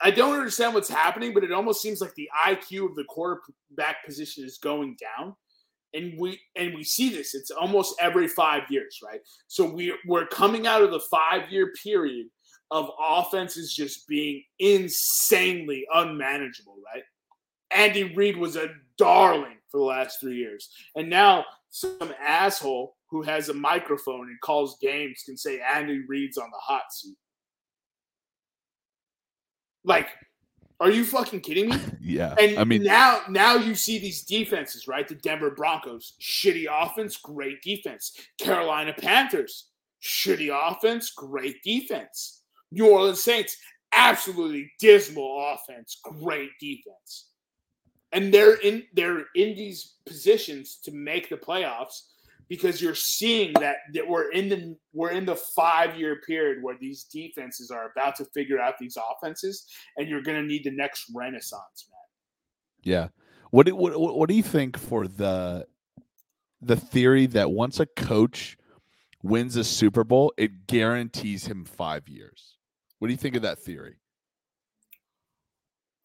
[0.00, 4.04] I don't understand what's happening, but it almost seems like the IQ of the quarterback
[4.04, 5.34] position is going down.
[5.94, 7.34] And we and we see this.
[7.34, 9.20] It's almost every five years, right?
[9.46, 12.26] So we we're coming out of the five year period
[12.70, 17.04] of offenses just being insanely unmanageable, right?
[17.70, 20.70] Andy Reid was a darling for the last three years.
[20.94, 26.38] And now some asshole who has a microphone and calls games can say Andy Reid's
[26.38, 27.16] on the hot seat.
[29.84, 30.08] Like,
[30.80, 31.76] are you fucking kidding me?
[32.06, 32.36] Yeah.
[32.38, 35.08] And I mean now now you see these defenses, right?
[35.08, 38.16] The Denver Broncos, shitty offense, great defense.
[38.38, 42.42] Carolina Panthers, shitty offense, great defense.
[42.70, 43.56] New Orleans Saints,
[43.92, 47.30] absolutely dismal offense, great defense.
[48.16, 52.00] And they're in they're in these positions to make the playoffs
[52.48, 56.76] because you're seeing that, that we're in the we're in the five year period where
[56.80, 60.70] these defenses are about to figure out these offenses, and you're going to need the
[60.70, 61.98] next renaissance, man.
[62.82, 63.08] Yeah.
[63.50, 65.66] What do, what what do you think for the
[66.60, 68.56] the theory that once a coach
[69.22, 72.56] wins a Super Bowl, it guarantees him 5 years?
[72.98, 73.96] What do you think of that theory?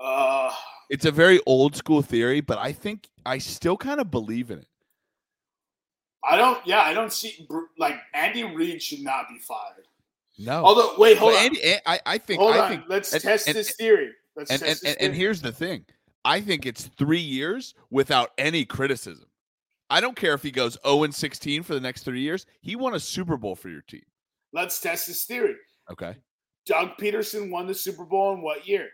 [0.02, 0.52] Uh,
[0.90, 4.60] It's a very old school theory, but I think I still kind of believe in
[4.60, 4.68] it.
[6.24, 6.66] I don't.
[6.68, 7.48] Yeah, I don't see
[7.78, 9.86] like Andy Reid should not be fired.
[10.38, 10.64] No.
[10.64, 12.70] Although, wait, hold But on, Andy, I I think hold I on.
[12.70, 14.12] think Let's and- test and- this theory.
[14.36, 15.86] Let's and test and, this and, and here's the thing.
[16.24, 19.26] I think it's 3 years without any criticism.
[19.90, 22.46] I don't care if he goes 0 and 16 for the next 3 years.
[22.62, 24.04] He won a Super Bowl for your team.
[24.54, 25.56] Let's test this theory.
[25.92, 26.16] Okay.
[26.68, 28.90] Doug Pederson won the Super Bowl in what year?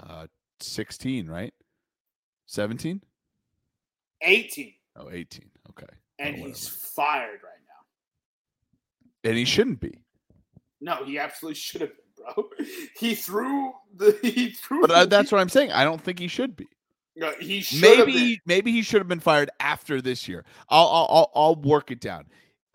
[0.00, 0.26] Uh
[0.60, 1.52] 16, right?
[2.46, 3.00] 17?
[4.22, 5.50] 18, Oh, 18.
[5.70, 5.86] Okay.
[6.18, 9.28] and Oh, he's fired right now.
[9.28, 9.98] and he shouldn't be.
[10.80, 12.48] No, he absolutely should have been, bro.
[12.98, 14.82] He threw the he threw.
[14.82, 15.72] But uh, that's what I'm saying.
[15.72, 16.66] I don't think he should be.
[17.16, 20.44] No, he Maybe maybe he should have been fired after this year.
[20.68, 22.26] I'll I'll I'll, I'll work it down.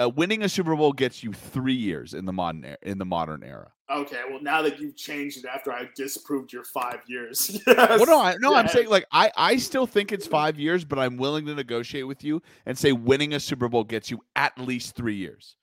[0.02, 3.06] Uh, winning a Super Bowl gets you three years in the modern era, in the
[3.06, 3.72] modern era.
[3.92, 7.66] Okay, well, now that you've changed it after I disproved your five years, yes,
[8.00, 11.00] Well, no, I, no, I'm saying like I I still think it's five years, but
[11.00, 14.58] I'm willing to negotiate with you and say winning a Super Bowl gets you at
[14.60, 15.56] least three years.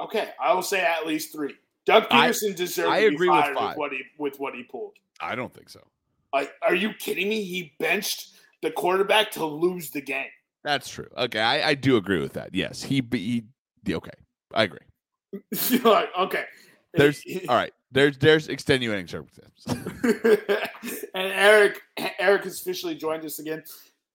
[0.00, 1.54] Okay, I will say at least three.
[1.86, 3.76] Doug I- Pederson deserved I to be agree with five.
[3.76, 4.96] what he with what he pulled.
[5.20, 5.80] I don't think so.
[6.32, 7.42] Like, are you kidding me?
[7.42, 10.30] He benched the quarterback to lose the game.
[10.64, 11.08] That's true.
[11.16, 12.54] Okay, I, I do agree with that.
[12.54, 13.44] Yes, he be
[13.84, 14.10] he, okay.
[14.54, 14.80] I agree.
[15.68, 16.44] You're like, okay.
[16.94, 17.72] There's all right.
[17.92, 19.64] There's there's extenuating circumstances.
[21.14, 21.80] and Eric
[22.18, 23.62] Eric has officially joined us again.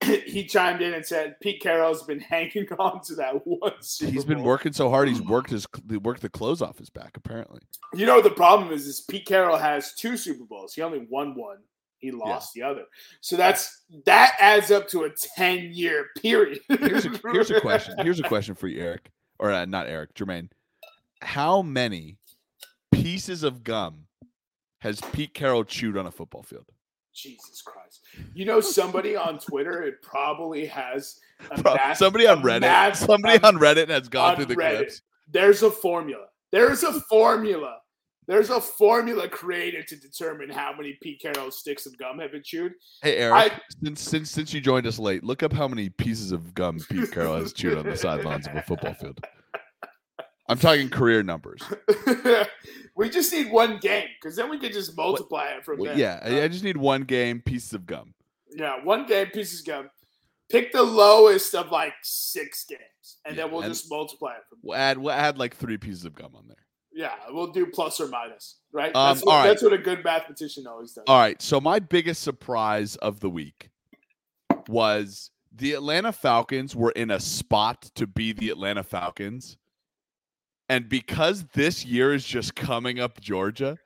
[0.04, 3.72] he chimed in and said Pete Carroll's been hanging on to that one.
[3.82, 4.48] Super He's been Bowl.
[4.48, 5.08] working so hard.
[5.08, 7.16] He's worked his he worked the clothes off his back.
[7.16, 7.62] Apparently,
[7.94, 8.88] You know the problem is?
[8.88, 10.74] Is Pete Carroll has two Super Bowls.
[10.74, 11.58] He only won one.
[11.98, 12.84] He lost the other.
[13.22, 16.60] So that's that adds up to a ten year period.
[16.68, 17.96] here's a here's a question.
[18.00, 19.10] Here's a question for you, Eric,
[19.40, 20.50] or uh, not Eric, Jermaine.
[21.22, 22.18] How many
[22.92, 24.06] pieces of gum
[24.80, 26.66] has Pete Carroll chewed on a football field?
[27.14, 28.02] Jesus Christ!
[28.34, 29.84] You know somebody on Twitter.
[29.84, 31.18] It probably has
[31.64, 32.62] mass- somebody on Reddit.
[32.62, 34.78] mass- somebody on Reddit has gone through the Reddit.
[34.78, 35.02] clips.
[35.32, 36.26] There's a formula.
[36.52, 37.78] There's a formula.
[38.28, 42.44] There's a formula created to determine how many Pete Carroll sticks of gum have been
[42.44, 42.74] chewed.
[43.02, 43.54] Hey Eric,
[43.84, 47.12] since since since you joined us late, look up how many pieces of gum Pete
[47.12, 49.20] Carroll has chewed on the sidelines of a football field.
[50.48, 51.62] I'm talking career numbers.
[52.96, 55.98] we just need one game because then we could just multiply it from Well, there.
[55.98, 58.14] yeah, I, I just need one game, pieces of gum.
[58.52, 59.90] Yeah, one game pieces of gum.
[60.50, 64.44] Pick the lowest of like six games, and Yeah, then we'll and- just multiply it
[64.48, 64.60] from.
[64.62, 66.58] We'll add we'll add like three pieces of gum on there.
[66.94, 68.96] Yeah, we'll do plus or minus, right?
[68.96, 69.48] Um, that's, what, all right.
[69.48, 71.04] that's what a good mathematician always does.
[71.08, 71.42] All right.
[71.42, 73.70] So my biggest surprise of the week
[74.70, 79.58] was the Atlanta Falcons were in a spot to be the Atlanta Falcons.
[80.70, 83.78] And because this year is just coming up Georgia,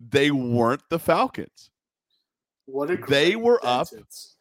[0.00, 1.70] they weren't the Falcons.
[2.66, 3.88] What a They were up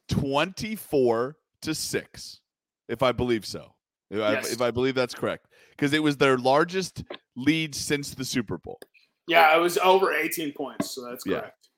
[0.09, 2.39] 24 to 6,
[2.87, 3.73] if I believe so.
[4.09, 4.49] If, Yes.
[4.49, 5.47] I, if I believe that's correct.
[5.71, 7.03] Because it was their largest
[7.35, 8.79] lead since the Super Bowl.
[9.27, 11.39] Yeah, it was over 18 points, so that's Yeah.
[11.41, 11.69] correct.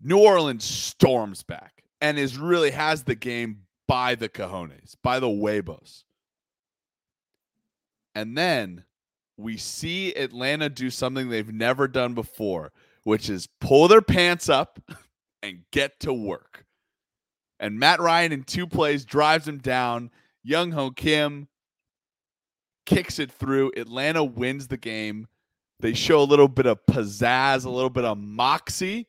[0.00, 5.28] New Orleans storms back and is really has the game by the cojones, by the
[5.30, 6.04] huevos.
[8.14, 8.84] And then
[9.36, 12.72] we see Atlanta do something they've never done before,
[13.04, 14.78] which is pull their pants up
[15.42, 16.64] and get to work.
[17.58, 20.10] And Matt Ryan in two plays drives him down.
[20.42, 21.48] Young Ho Kim
[22.86, 23.72] kicks it through.
[23.76, 25.28] Atlanta wins the game.
[25.80, 29.08] They show a little bit of pizzazz, a little bit of moxie.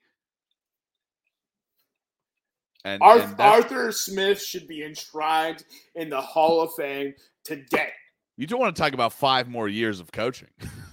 [2.85, 5.63] And, Arth- and Arthur Smith should be enshrined
[5.95, 7.91] in the Hall of Fame today.
[8.37, 10.49] You don't want to talk about five more years of coaching.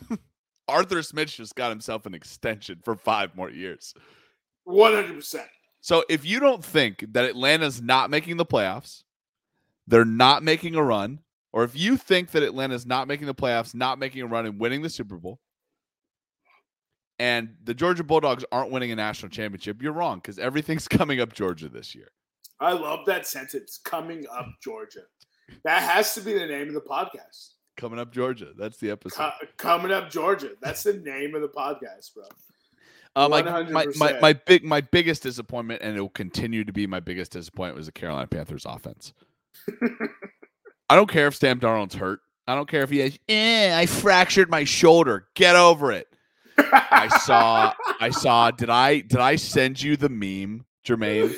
[0.69, 3.95] Arthur Smith just got himself an extension for five more years.
[4.69, 5.45] 100%.
[5.81, 9.03] So if you don't think that Atlanta's not making the playoffs,
[9.87, 11.21] they're not making a run,
[11.53, 14.61] or if you think that Atlanta's not making the playoffs, not making a run and
[14.61, 15.41] winning the Super Bowl,
[17.19, 21.33] and the Georgia Bulldogs aren't winning a national championship, you're wrong because everything's coming up
[21.33, 22.13] Georgia this year.
[22.61, 23.81] I love that sentence.
[23.83, 25.01] Coming up, Georgia.
[25.65, 27.51] That has to be the name of the podcast.
[27.77, 28.49] Coming up Georgia.
[28.59, 29.19] That's the episode.
[29.19, 30.51] Co- coming up, Georgia.
[30.61, 32.25] That's the name of the podcast, bro.
[33.17, 36.87] Uh, my, my, my, my big my biggest disappointment, and it will continue to be
[36.87, 39.13] my biggest disappointment, was the Carolina Panthers offense.
[40.89, 42.21] I don't care if Sam Darnold's hurt.
[42.47, 43.19] I don't care if he has.
[43.29, 45.27] Eh, I fractured my shoulder.
[45.35, 46.07] Get over it.
[46.59, 47.73] I saw.
[48.01, 48.51] I saw.
[48.51, 51.35] Did I did I send you the meme, Jermaine,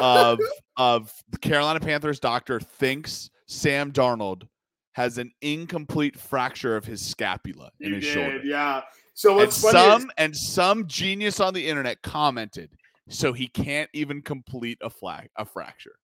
[0.00, 0.38] of
[0.80, 4.48] of the Carolina Panthers doctor thinks Sam Darnold
[4.92, 8.40] has an incomplete fracture of his scapula in his did, shoulder.
[8.42, 8.80] yeah.
[9.12, 12.70] So And what's funny is- some and some genius on the internet commented,
[13.10, 15.96] so he can't even complete a flag a fracture.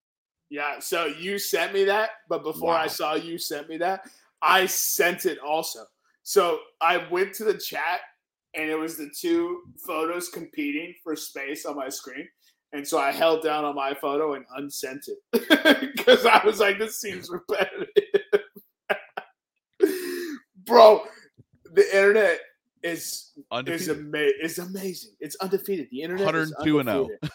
[0.50, 4.06] Yeah, so you sent me that, but before I saw you sent me that,
[4.42, 5.86] I sent it also.
[6.22, 8.00] So I went to the chat
[8.54, 12.28] and it was the two photos competing for space on my screen.
[12.76, 15.18] And so I held down on my photo and unsent it
[15.96, 17.88] because I was like, this seems repetitive.
[20.66, 21.04] Bro,
[21.72, 22.40] the internet
[22.82, 23.32] is
[23.66, 25.12] is, ama- is amazing.
[25.20, 25.88] It's undefeated.
[25.90, 26.92] The internet is 102 and oh.
[27.04, 27.30] undefeated.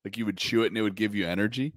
[0.04, 1.74] like you would chew it and it would give you energy.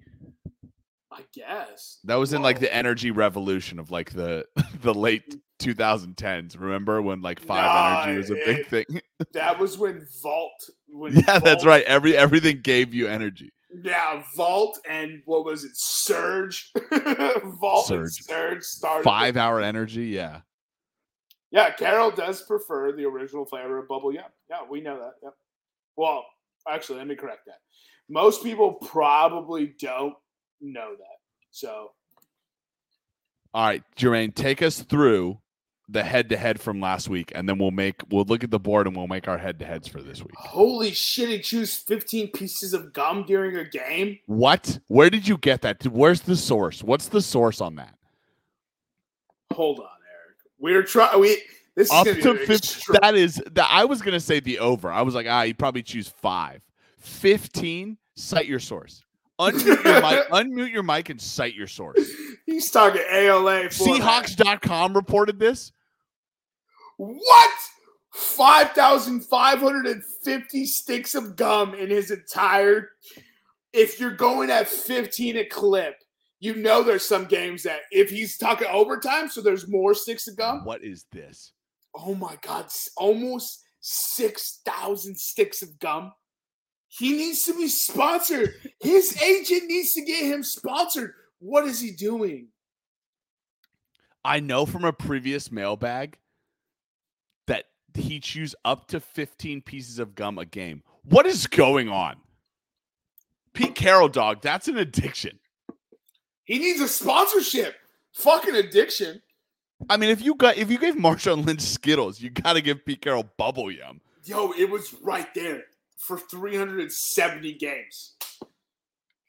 [1.13, 1.99] I guess.
[2.05, 4.47] That was in like the energy revolution of like the
[4.83, 6.59] the late 2010s.
[6.59, 9.01] Remember when like five Nah, energy was a big thing?
[9.33, 11.85] That was when Vault when yeah, that's right.
[11.85, 13.53] Every everything gave you energy.
[13.87, 15.71] Yeah, Vault and what was it?
[15.75, 16.73] Surge.
[17.61, 18.27] Vault and Surge.
[18.27, 19.05] Surge started.
[19.05, 20.07] Five hour energy.
[20.07, 20.41] Yeah.
[21.53, 24.25] Yeah, Carroll does prefer the original flavor of bubble yum.
[24.51, 25.13] Yeah, we know that.
[25.23, 25.35] Yep.
[25.97, 26.25] Well,
[26.69, 27.59] actually, let me correct that.
[28.09, 30.15] Most people probably don't
[30.61, 31.17] know that.
[31.53, 31.91] So
[33.55, 35.39] All right, Jermaine, take us through
[35.89, 38.59] the head to head from last week, and then we'll make we'll look at the
[38.59, 40.35] board and we'll make our head to heads for this week.
[40.37, 44.19] holy shit, he chews 15 pieces of gum during a game.
[44.27, 44.79] What?
[44.89, 45.85] Where did you get that?
[45.87, 46.83] Where's the source?
[46.83, 47.95] What's the source on that?
[49.53, 50.37] Hold on, Eric.
[50.59, 51.41] We're trying we
[51.77, 52.53] this Up 50.
[52.53, 54.91] extra- That is that I was gonna say the over.
[54.91, 56.63] I was like, ah, you probably choose five.
[56.99, 59.03] 15, cite your source.
[59.39, 62.01] Unmute your mic, unmute your mic and cite your source.
[62.47, 63.67] He's talking ALA.
[63.67, 65.73] Seahawks.com reported this.
[66.97, 67.51] What?
[68.13, 72.91] 5,550 sticks of gum in his entire.
[73.73, 75.95] If you're going at 15 a clip,
[76.41, 80.37] you know there's some games that if he's talking overtime, so there's more sticks of
[80.37, 80.65] gum.
[80.65, 81.53] What is this?
[81.95, 82.67] Oh my God,
[82.97, 86.13] almost 6,000 sticks of gum.
[86.89, 88.55] He needs to be sponsored.
[88.81, 91.13] His agent needs to get him sponsored.
[91.39, 92.49] What is he doing?
[94.25, 96.19] I know from a previous mailbag
[97.97, 100.83] he chews up to 15 pieces of gum a game.
[101.05, 102.17] What is going on?
[103.53, 105.39] Pete Carroll, dog, that's an addiction.
[106.45, 107.75] He needs a sponsorship.
[108.13, 109.23] Fucking addiction.
[109.91, 112.85] I mean, if you got if you gave Marshawn Lynch Skittles, you got to give
[112.85, 114.01] Pete Carroll bubble yum.
[114.25, 115.65] Yo, it was right there
[115.97, 118.15] for 370 games.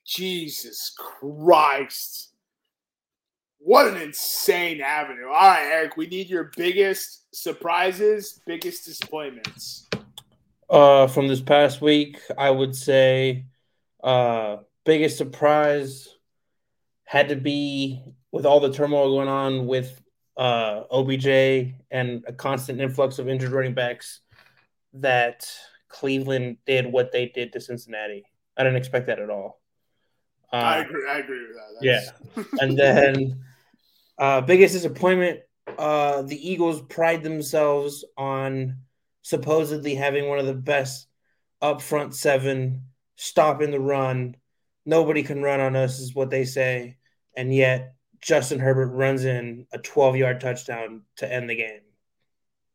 [0.06, 2.34] Jesus Christ.
[3.60, 5.28] What an insane avenue.
[5.28, 9.88] All right, Eric, we need your biggest surprises, biggest disappointments.
[10.70, 13.46] Uh, from this past week, I would say
[14.04, 16.08] uh, biggest surprise
[17.04, 18.02] had to be
[18.32, 20.02] with all the turmoil going on with
[20.38, 21.28] uh, OBJ
[21.90, 24.22] and a constant influx of injured running backs
[24.94, 25.50] that
[25.90, 28.26] Cleveland did what they did to Cincinnati.
[28.56, 29.62] I didn't expect that at all.
[30.52, 31.10] Uh, I agree.
[31.10, 32.12] I agree with that.
[32.36, 32.46] That's...
[32.60, 33.44] Yeah, and then
[34.18, 35.42] uh, biggest disappointment:
[35.78, 38.78] uh, the Eagles pride themselves on
[39.22, 41.08] supposedly having one of the best
[41.62, 42.84] up front seven,
[43.16, 44.36] stopping the run.
[44.86, 46.98] Nobody can run on us, is what they say,
[47.36, 51.82] and yet Justin Herbert runs in a 12 yard touchdown to end the game.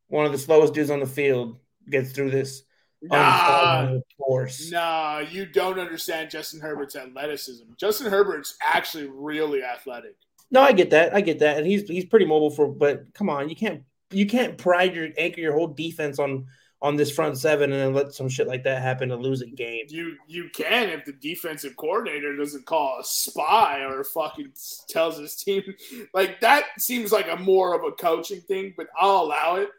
[0.09, 1.59] One of the slowest dudes on the field
[1.91, 2.65] gets through this
[3.03, 4.71] Nah, force.
[4.71, 7.65] Nah, you don't understand Justin Herbert's athleticism.
[7.77, 10.15] Justin Herbert's actually really athletic.
[10.53, 11.15] No, I get that.
[11.15, 12.69] I get that, and he's he's pretty mobile for.
[12.69, 16.47] But come on, you can't you can't pride your anchor your whole defense on
[16.83, 19.47] on this front seven and then let some shit like that happen to lose a
[19.47, 19.87] game.
[19.89, 24.53] You you can if the defensive coordinator doesn't call a spy or fucking
[24.89, 25.63] tells his team
[26.15, 29.71] like that seems like a more of a coaching thing, but I'll allow it.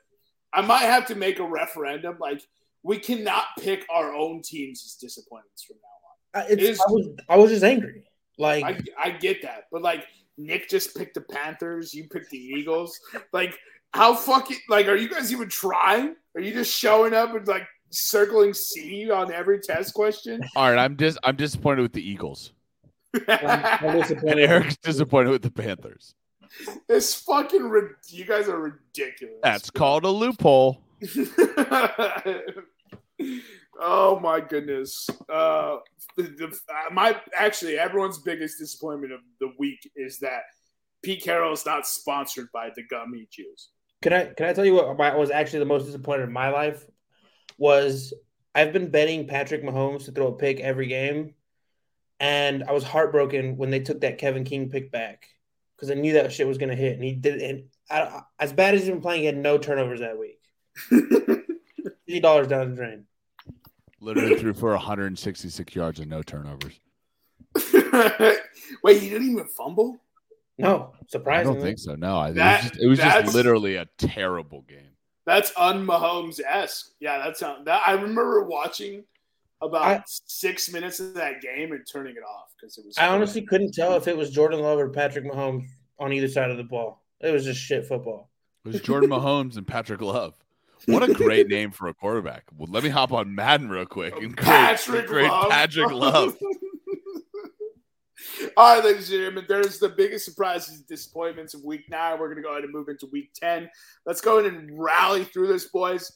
[0.53, 2.41] I might have to make a referendum like
[2.83, 6.45] we cannot pick our own teams as disappointments from now on.
[6.49, 8.05] It's, I, was, I was just angry.
[8.37, 10.05] Like I, I get that, but like
[10.37, 12.99] Nick just picked the Panthers, you picked the Eagles.
[13.31, 13.57] Like
[13.93, 16.15] how fucking like are you guys even trying?
[16.35, 20.41] Are you just showing up and like circling C on every test question?
[20.55, 22.53] All right, I'm just I'm disappointed with the Eagles.
[23.27, 24.49] I'm disappointed.
[24.49, 26.15] Eric's disappointed with the Panthers.
[26.89, 29.35] It's fucking you guys are ridiculous.
[29.43, 30.81] That's called a loophole.
[33.79, 35.09] oh my goodness.
[35.29, 35.77] Uh,
[36.17, 40.43] the, the, uh, my actually everyone's biggest disappointment of the week is that
[41.01, 43.69] Pete Carroll is not sponsored by the gum he chews.
[44.01, 46.49] Can I can I tell you what my, was actually the most disappointed in my
[46.49, 46.85] life
[47.57, 48.13] was
[48.55, 51.35] I've been betting Patrick Mahomes to throw a pick every game,
[52.19, 55.27] and I was heartbroken when they took that Kevin King pick back
[55.75, 57.41] because I knew that shit was gonna hit, and he did.
[57.41, 60.39] And I, as bad as he's been playing, he had no turnovers that week.
[60.89, 63.05] Fifty dollars down the drain.
[64.03, 66.77] Literally threw for 166 yards and no turnovers.
[68.83, 69.97] Wait, he didn't even fumble?
[70.57, 71.51] No, surprisingly.
[71.51, 71.95] I don't think so.
[71.95, 74.91] No, I, that, it was just, it was just literally a terrible game.
[75.25, 76.91] That's un Mahomes esque.
[76.99, 77.81] Yeah, that's not, that.
[77.87, 79.05] I remember watching
[79.61, 82.97] about I, six minutes of that game and turning it off because it was.
[82.97, 85.65] I honestly couldn't tell if it was Jordan Love or Patrick Mahomes
[85.97, 87.01] on either side of the ball.
[87.21, 88.29] It was just shit football.
[88.65, 90.35] It was Jordan Mahomes and Patrick Love.
[90.85, 92.43] What a great name for a quarterback.
[92.55, 95.49] Well, let me hop on Madden real quick and Patrick great Love.
[95.49, 96.37] Patrick Love.
[98.57, 102.19] All right, ladies and gentlemen, there's the biggest surprises and disappointments of week nine.
[102.19, 103.69] We're going to go ahead and move into week 10.
[104.05, 106.11] Let's go ahead and rally through this, boys.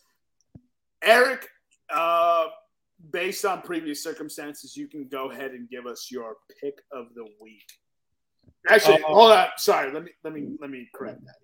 [1.02, 1.48] Eric,
[1.90, 2.48] uh,
[3.12, 7.26] based on previous circumstances, you can go ahead and give us your pick of the
[7.42, 7.72] week.
[8.70, 9.48] Actually, uh, hold on.
[9.58, 11.36] Sorry, let me let me let me correct that.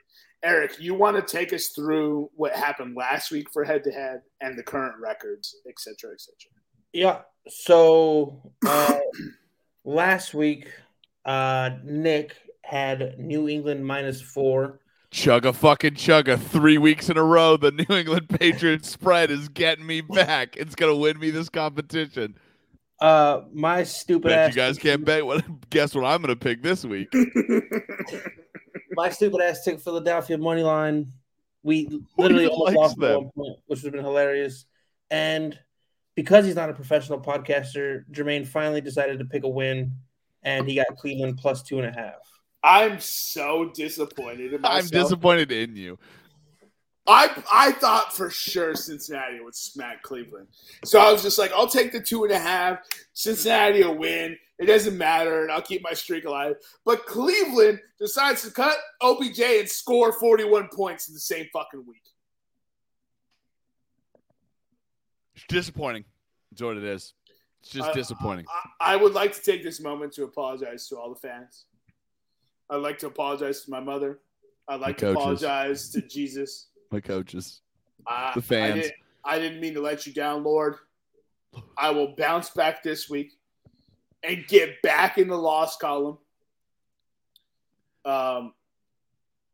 [0.44, 4.22] Eric, you want to take us through what happened last week for head to head
[4.42, 6.52] and the current records, et cetera, et cetera.
[6.92, 7.22] Yeah.
[7.48, 9.00] So uh,
[9.86, 10.70] last week,
[11.26, 14.82] uh, Nick had New England minus four.
[15.12, 16.40] Chugga fucking chugga.
[16.40, 20.58] Three weeks in a row, the New England Patriots spread is getting me back.
[20.58, 22.36] It's gonna win me this competition.
[23.00, 25.70] Uh, my stupid bet you guys can't bet what.
[25.70, 27.14] Guess what I'm gonna pick this week.
[28.96, 31.12] my stupid ass took Philadelphia money line.
[31.64, 34.66] We literally almost lost them, point, which would have been hilarious.
[35.10, 35.58] And
[36.16, 39.94] because he's not a professional podcaster, Jermaine finally decided to pick a win,
[40.44, 42.16] and he got Cleveland plus two and a half.
[42.64, 44.60] I'm so disappointed.
[44.64, 46.00] I'm disappointed in you.
[47.06, 50.48] I I thought for sure Cincinnati would smack Cleveland,
[50.86, 52.80] so I was just like, I'll take the two and a half.
[53.14, 54.38] Cincinnati will win.
[54.64, 56.56] It doesn't matter, and I'll keep my streak alive.
[56.86, 62.02] But Cleveland decides to cut OBJ and score 41 points in the same fucking week.
[65.36, 66.06] It's disappointing.
[66.52, 67.14] That's what it is.
[67.62, 68.46] It's just I- disappointing.
[68.80, 71.66] I, I would like to take this moment to apologize to all the fans.
[72.70, 74.20] I'd like to apologize to my mother.
[74.70, 75.22] I'd like to coaches.
[75.22, 76.68] apologize to Jesus.
[76.90, 77.60] My coaches.
[78.34, 78.72] The fans.
[78.72, 78.94] I didn't,
[79.26, 80.78] I didn't mean to let you down, Lord.
[81.78, 83.34] I will bounce back this week
[84.24, 86.18] and get back in the loss column.
[88.06, 88.54] Um,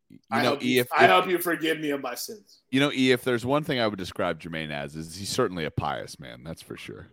[0.09, 2.15] You I, know, hope E, you, if, I if- hope you forgive me of my
[2.15, 2.59] sins.
[2.71, 5.65] you know, E, if there's one thing I would describe Jermaine as, is he's certainly
[5.65, 6.43] a pious man.
[6.43, 7.07] That's for sure.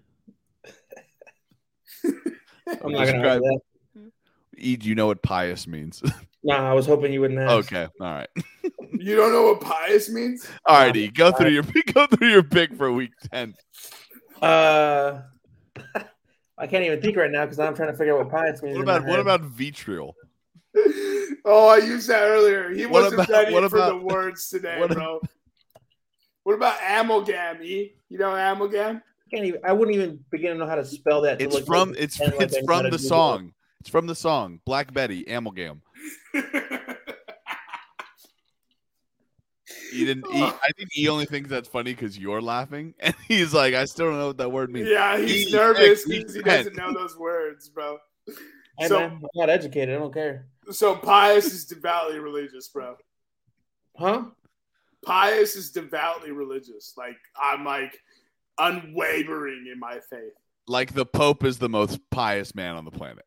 [2.04, 3.61] I'm not gonna Describe- that.
[4.59, 6.02] E, do you know what pious means?
[6.44, 7.72] Nah, I was hoping you wouldn't ask.
[7.72, 8.28] okay, all right,
[8.92, 10.46] You don't know what pious means?
[10.64, 10.94] all right.
[10.94, 13.52] E, go through your go through your pick for week ten.
[14.40, 15.22] Uh,
[16.59, 18.76] I can't even think right now because I'm trying to figure out what pious means.
[18.76, 20.14] What about what about vitriol?
[21.48, 22.70] Oh, I used that earlier.
[22.70, 25.20] He What wasn't about- ready what for the words today, what- bro.
[26.42, 27.62] What about amalgam?
[27.62, 27.94] E?
[28.09, 28.96] You know amalgam?
[28.96, 29.61] I can't even.
[29.64, 31.38] I wouldn't even begin to know how to spell that.
[31.38, 33.09] to It's from like- it's pretend like it's I know how from the do that.
[33.09, 33.52] song.
[33.80, 35.82] It's from the song Black Betty Amalgam.
[39.93, 40.26] He didn't.
[40.32, 40.59] He, oh.
[40.62, 44.07] I think he only thinks that's funny because you're laughing, and he's like, I still
[44.11, 44.89] don't know what that word means.
[44.89, 47.99] yeah, he's He- nervous he- because he he- doesn't know those words, bro.
[48.78, 49.95] Hey, So- man, I'm not educated.
[49.95, 50.47] I don't care.
[50.70, 52.97] So pious is devoutly religious, bro.
[53.97, 54.24] Huh?
[55.05, 56.95] Pious is devoutly religious.
[56.97, 58.01] Like I'm like
[58.59, 60.32] unwavering in my faith.
[60.66, 63.24] Like the Pope is the most pious man on the planet.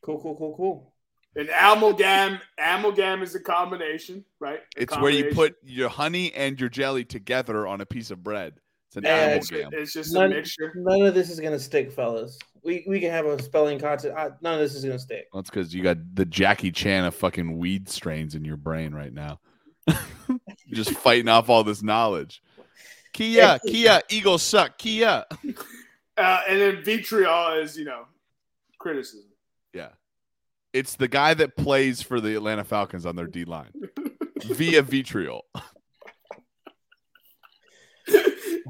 [0.00, 0.93] Cool, cool, cool, cool.
[1.36, 4.60] And amalgam, amalgam is a combination, right?
[4.76, 8.22] A It's where you put your honey and your jelly together on a piece of
[8.22, 8.54] bread.
[8.88, 9.70] It's an Yeah, amalgam.
[9.72, 10.72] it's just None- a mixture.
[10.76, 12.38] None of this is gonna stick, fellas.
[12.62, 14.14] We we can have a spelling contest.
[14.16, 15.26] I, none of this is gonna stick.
[15.34, 19.12] That's because you got the Jackie Chan of fucking weed strains in your brain right
[19.12, 19.40] now.
[19.88, 20.38] You're
[20.72, 22.42] just fighting off all this knowledge.
[23.12, 24.78] Kia, Kia, Eagles suck.
[24.78, 25.24] Kia.
[26.16, 28.04] Uh, and then vitriol is, you know,
[28.78, 29.30] criticism.
[30.74, 30.80] Yeah.
[30.80, 33.72] It's the guy that plays for the Atlanta Falcons on their D line
[34.42, 35.44] via vitriol.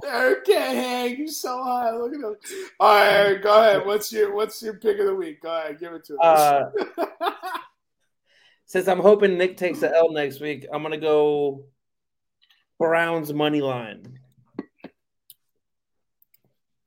[0.07, 1.17] Eric can't hang.
[1.17, 1.91] He's so high.
[1.93, 2.37] Look at him.
[2.79, 3.87] All right, Eric, go ahead.
[3.87, 5.43] What's your What's your pick of the week?
[5.43, 6.71] Go ahead, give it to us.
[6.99, 7.31] Uh,
[8.67, 11.65] since I'm hoping Nick takes the L next week, I'm gonna go
[12.79, 14.19] Browns money line.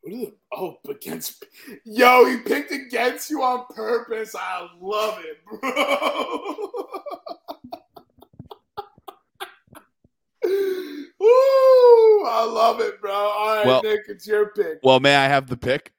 [0.08, 1.44] What are the- oh, against
[1.84, 4.34] yo, he picked against you on purpose.
[4.40, 5.60] I love it, bro.
[11.20, 12.24] Woo!
[12.26, 13.12] I love it, bro.
[13.12, 14.80] All right, Well- Nick, it's your pick.
[14.82, 15.92] Well, may I have the pick?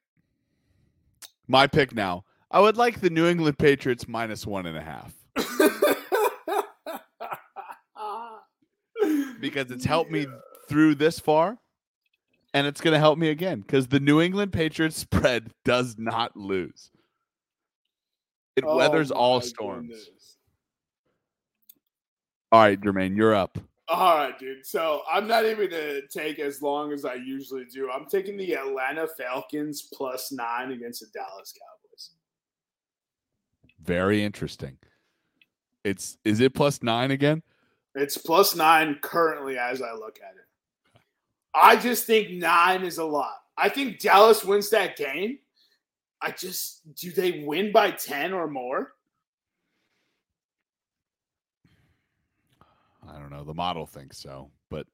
[1.47, 2.25] My pick now.
[2.51, 5.13] I would like the New England Patriots minus one and a half
[9.39, 10.27] because it's helped me
[10.67, 11.59] through this far
[12.55, 16.37] and it's going to help me again because the New England Patriots spread does not
[16.37, 16.91] lose.
[18.57, 19.89] It Oh weathers all storms.
[19.89, 20.37] goodness.
[22.51, 23.59] All right, Jermaine, you're up.
[23.89, 24.67] All right, dude.
[24.67, 27.91] So I'm not even gonna take as long as I usually do.
[27.91, 32.11] I'm taking the Atlanta Falcons plus nine against the Dallas Cowboys.
[33.83, 34.77] Very interesting.
[35.85, 37.43] It's is it plus nine again?
[37.95, 40.48] It's plus nine currently as I look at it.
[41.61, 43.35] I just think nine is a lot.
[43.57, 45.39] I think Dallas wins that game.
[46.21, 48.93] I just do they win by 10 or more?
[53.09, 53.45] I don't know.
[53.45, 54.87] The model thinks so, but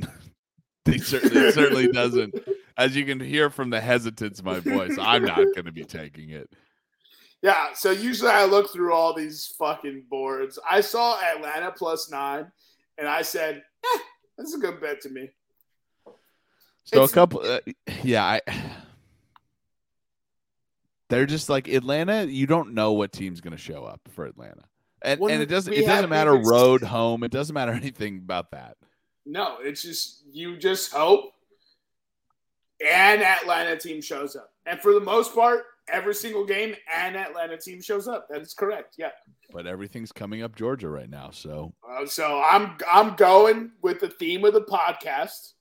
[0.84, 2.34] he certainly it certainly doesn't.
[2.76, 5.84] As you can hear from the hesitance in my voice, I'm not going to be
[5.84, 6.50] taking it.
[7.42, 10.58] Yeah, so usually I look through all these fucking boards.
[10.68, 12.50] I saw Atlanta plus nine,
[12.98, 13.98] and I said, eh,
[14.38, 15.28] that's a good bet to me.
[16.84, 17.60] So It's- a couple, uh,
[18.02, 18.40] yeah, I.
[21.08, 22.24] They're just like Atlanta.
[22.24, 24.62] You don't know what team's going to show up for Atlanta,
[25.02, 27.22] and and it doesn't it doesn't matter road home.
[27.22, 28.76] It doesn't matter anything about that.
[29.26, 31.32] No, it's just you just hope
[32.80, 34.50] an Atlanta team shows up.
[34.64, 38.26] And for the most part, every single game an Atlanta team shows up.
[38.30, 38.94] That is correct.
[38.96, 39.10] Yeah.
[39.52, 44.08] But everything's coming up Georgia right now, so Uh, so I'm I'm going with the
[44.08, 45.52] theme of the podcast,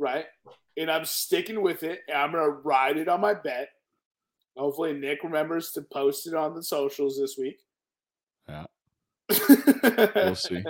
[0.00, 0.24] right?
[0.76, 2.00] And I'm sticking with it.
[2.08, 3.68] And I'm gonna ride it on my bet.
[4.56, 7.60] Hopefully, Nick remembers to post it on the socials this week.
[8.48, 8.64] Yeah.
[9.28, 10.64] we'll we'll see.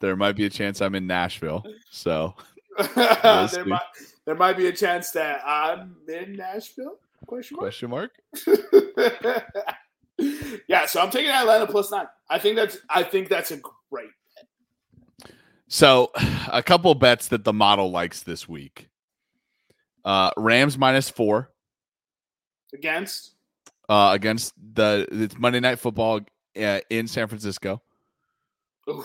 [0.00, 2.34] There might be a chance I'm in Nashville, so
[2.94, 3.80] there, might,
[4.26, 6.98] there might be a chance that I'm in Nashville?
[7.26, 7.62] Question mark.
[7.64, 8.12] question mark.
[10.68, 12.06] yeah, so I'm taking Atlanta plus nine.
[12.30, 13.58] I think that's I think that's a
[13.90, 14.10] great.
[15.68, 16.10] So,
[16.52, 18.88] a couple bets that the model likes this week.
[20.04, 21.50] Uh, Rams minus four
[22.72, 23.32] Against?
[23.88, 26.20] uh, against the it's Monday Night Football
[26.60, 27.82] uh, in San Francisco.
[28.88, 29.04] Ooh,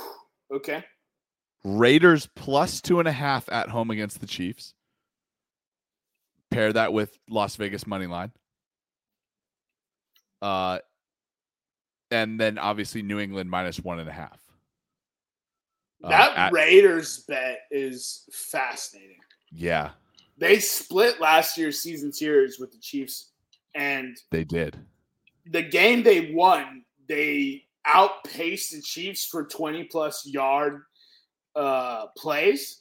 [0.53, 0.83] okay.
[1.63, 4.73] Raiders plus two and a half at home against the Chiefs.
[6.51, 8.31] Pair that with Las Vegas money line.
[10.41, 10.79] Uh,
[12.11, 14.42] and then obviously New England minus one and a half.
[16.03, 19.19] Uh, That at- Raiders bet is fascinating.
[19.51, 19.91] yeah,
[20.37, 23.31] They split last year's season series with the Chiefs,
[23.75, 24.77] and they did.
[25.45, 30.83] the game they won, they outpaced the Chiefs for 20 plus yard
[31.55, 32.79] uh, plays,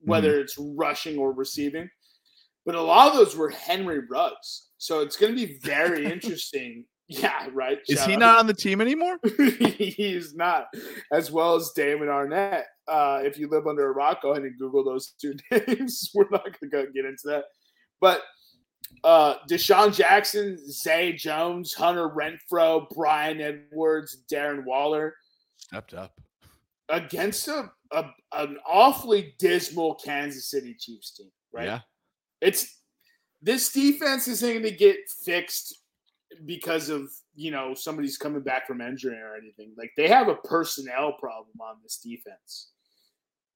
[0.00, 1.88] whether it's rushing or receiving.
[2.66, 4.68] But a lot of those were Henry Ruggs.
[4.78, 6.84] So it's going to be very interesting.
[7.12, 7.78] Yeah, right.
[7.88, 8.20] Is he out.
[8.20, 9.18] not on the team anymore?
[9.58, 10.66] He's not,
[11.12, 12.62] as well as Damon Arnette.
[12.86, 16.08] Uh, if you live under a rock, go ahead and Google those two names.
[16.14, 17.46] We're not going to get into that.
[18.00, 18.22] But
[19.02, 25.14] uh, DeSean Jackson, Zay Jones, Hunter Renfrow, Bryan Edwards, Darren Waller
[25.58, 26.12] Stepped up.
[26.88, 31.66] against a, a an awfully dismal Kansas City Chiefs team, right?
[31.66, 31.80] Yeah.
[32.40, 32.78] It's
[33.42, 35.79] this defense isn't going to get fixed
[36.46, 39.72] because of you know somebody's coming back from injury or anything.
[39.76, 42.68] Like they have a personnel problem on this defense.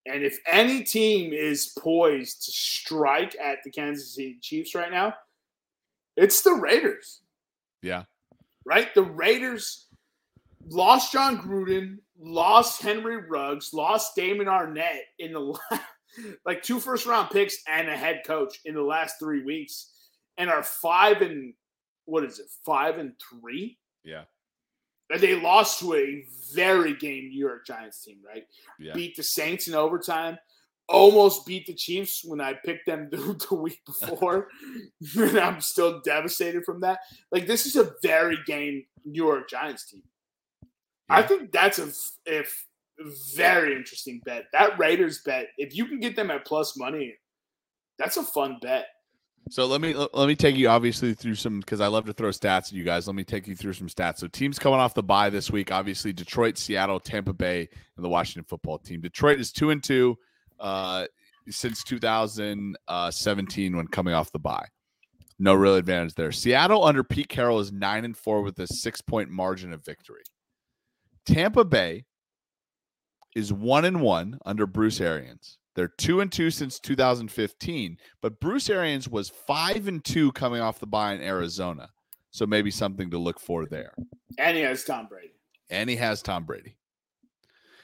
[0.06, 5.14] And if any team is poised to strike at the Kansas City Chiefs right now,
[6.16, 7.22] it's the Raiders
[7.80, 8.04] Yeah.
[8.66, 8.94] right?
[8.94, 9.86] The Raiders
[10.68, 15.58] lost Jon Gruden, lost Henry Ruggs, lost Damon Arnette in the
[16.46, 19.90] like two first round picks and a head coach in the last three weeks,
[20.36, 21.54] and are five and
[22.04, 23.78] what is it, five and three?
[24.04, 24.22] Yeah.
[25.10, 26.24] And they lost to a
[26.54, 28.44] very game New York Giants team, right?
[28.78, 28.94] Yeah.
[28.94, 30.38] Beat the Saints in overtime.
[30.88, 34.48] Almost beat the Chiefs when I picked them the, the week before.
[35.16, 37.00] and I'm still devastated from that.
[37.30, 40.02] Like, this is a very game New York Giants team.
[41.08, 41.90] I think that's a
[42.24, 42.66] if
[43.34, 44.44] very interesting bet.
[44.52, 47.14] That Raiders bet, if you can get them at plus money,
[47.98, 48.86] that's a fun bet.
[49.50, 52.30] So let me let me take you obviously through some because I love to throw
[52.30, 53.06] stats at you guys.
[53.06, 54.18] Let me take you through some stats.
[54.18, 58.08] So teams coming off the bye this week, obviously Detroit, Seattle, Tampa Bay, and the
[58.08, 59.02] Washington football team.
[59.02, 60.16] Detroit is two and two
[60.60, 61.04] uh,
[61.50, 64.66] since 2017 when coming off the bye.
[65.38, 66.32] No real advantage there.
[66.32, 70.22] Seattle under Pete Carroll is nine and four with a six point margin of victory.
[71.26, 72.04] Tampa Bay
[73.34, 75.58] is one and one under Bruce Arians.
[75.74, 80.78] They're two and two since 2015, but Bruce Arians was five and two coming off
[80.78, 81.88] the bye in Arizona.
[82.30, 83.92] So maybe something to look for there.
[84.38, 85.34] And he has Tom Brady.
[85.70, 86.76] And he has Tom Brady.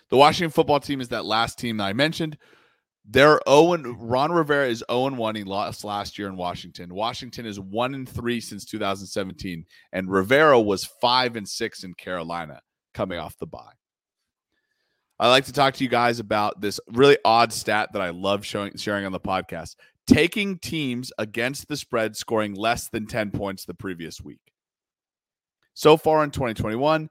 [0.09, 2.37] The Washington football team is that last team that I mentioned.
[3.05, 5.35] They're 0 and Ron Rivera is 0 and 1.
[5.37, 6.95] He lost last year in Washington.
[6.95, 9.65] Washington is 1 and 3 since 2017.
[9.93, 12.61] And Rivera was 5 and 6 in Carolina
[12.93, 13.73] coming off the bye.
[15.21, 18.43] I like to talk to you guys about this really odd stat that I love
[18.43, 19.77] showing sharing on the podcast.
[20.07, 24.41] Taking teams against the spread scoring less than 10 points the previous week.
[25.75, 27.11] So far in 2021,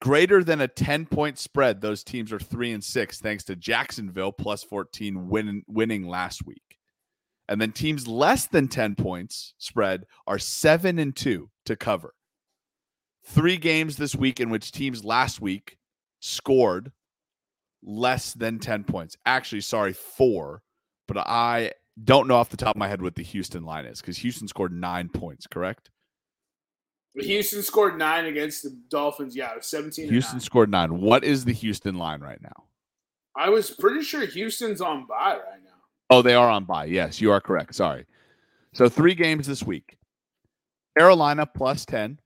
[0.00, 4.32] greater than a 10 point spread, those teams are 3 and 6 thanks to Jacksonville
[4.32, 6.78] plus 14 win, winning last week.
[7.48, 12.12] And then teams less than 10 points spread are 7 and 2 to cover.
[13.26, 15.76] 3 games this week in which teams last week
[16.18, 16.90] scored
[17.82, 19.16] less than 10 points.
[19.26, 20.62] Actually, sorry, 4,
[21.08, 24.00] but I don't know off the top of my head what the Houston line is
[24.00, 25.90] cuz Houston scored 9 points, correct?
[27.14, 29.34] Houston scored nine against the Dolphins.
[29.34, 30.08] Yeah, it was 17.
[30.08, 30.40] Houston nine.
[30.40, 31.00] scored 9.
[31.00, 32.64] What is the Houston line right now?
[33.36, 35.70] I was pretty sure Houston's on bye right now.
[36.10, 36.86] Oh, they are on bye.
[36.86, 37.74] Yes, you are correct.
[37.74, 38.06] Sorry.
[38.74, 39.96] So three games this week.
[40.98, 42.18] Carolina plus 10,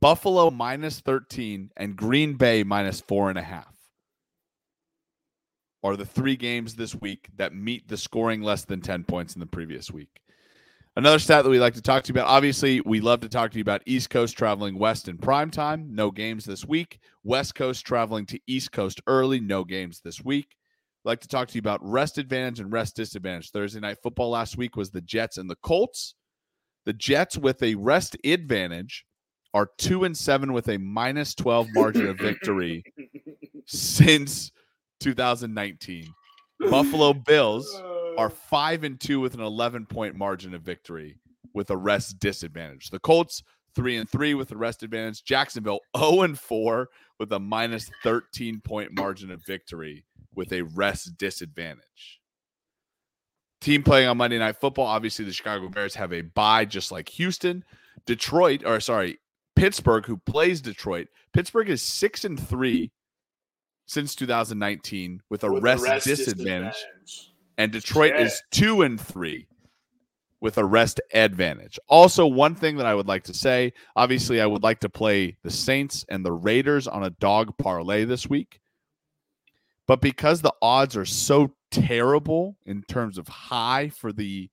[0.00, 3.73] Buffalo minus 13, and Green Bay minus four and a half
[5.84, 9.40] are the three games this week that meet the scoring less than 10 points in
[9.40, 10.20] the previous week.
[10.96, 12.28] Another stat that we like to talk to you about.
[12.28, 15.94] Obviously, we love to talk to you about East Coast traveling west in prime time.
[15.94, 16.98] No games this week.
[17.22, 19.40] West Coast traveling to East Coast early.
[19.40, 20.56] No games this week
[21.04, 23.50] like to talk to you about rest advantage and rest disadvantage.
[23.50, 26.14] Thursday night football last week was the Jets and the Colts.
[26.86, 29.04] The Jets with a rest advantage
[29.52, 32.82] are two and seven with a minus 12 margin of victory
[33.66, 34.50] since
[35.04, 36.14] 2019.
[36.70, 37.82] Buffalo Bills
[38.16, 41.18] are five and two with an 11 point margin of victory
[41.52, 42.88] with a rest disadvantage.
[42.88, 43.42] The Colts
[43.74, 45.22] three and three with the rest advantage.
[45.22, 51.18] Jacksonville 0 and four with a minus 13 point margin of victory with a rest
[51.18, 52.20] disadvantage.
[53.60, 54.86] team playing on Monday Night Football.
[54.86, 57.62] Obviously, the Chicago Bears have a bye, just like Houston.
[58.06, 59.18] Detroit, or sorry,
[59.54, 61.08] Pittsburgh, who plays Detroit.
[61.34, 62.90] Pittsburgh is six and three
[63.86, 67.32] since 2019 with a With rest, rest disadvantage, disadvantage.
[67.58, 68.26] and Detroit Shit.
[68.26, 69.46] is two and three
[70.40, 71.78] with a rest advantage.
[71.88, 75.36] Also, one thing that I would like to say, obviously, I would like to play
[75.42, 78.60] the Saints and the Raiders on a dog parlay this week.
[79.86, 84.48] But because the odds are so terrible in terms of high for the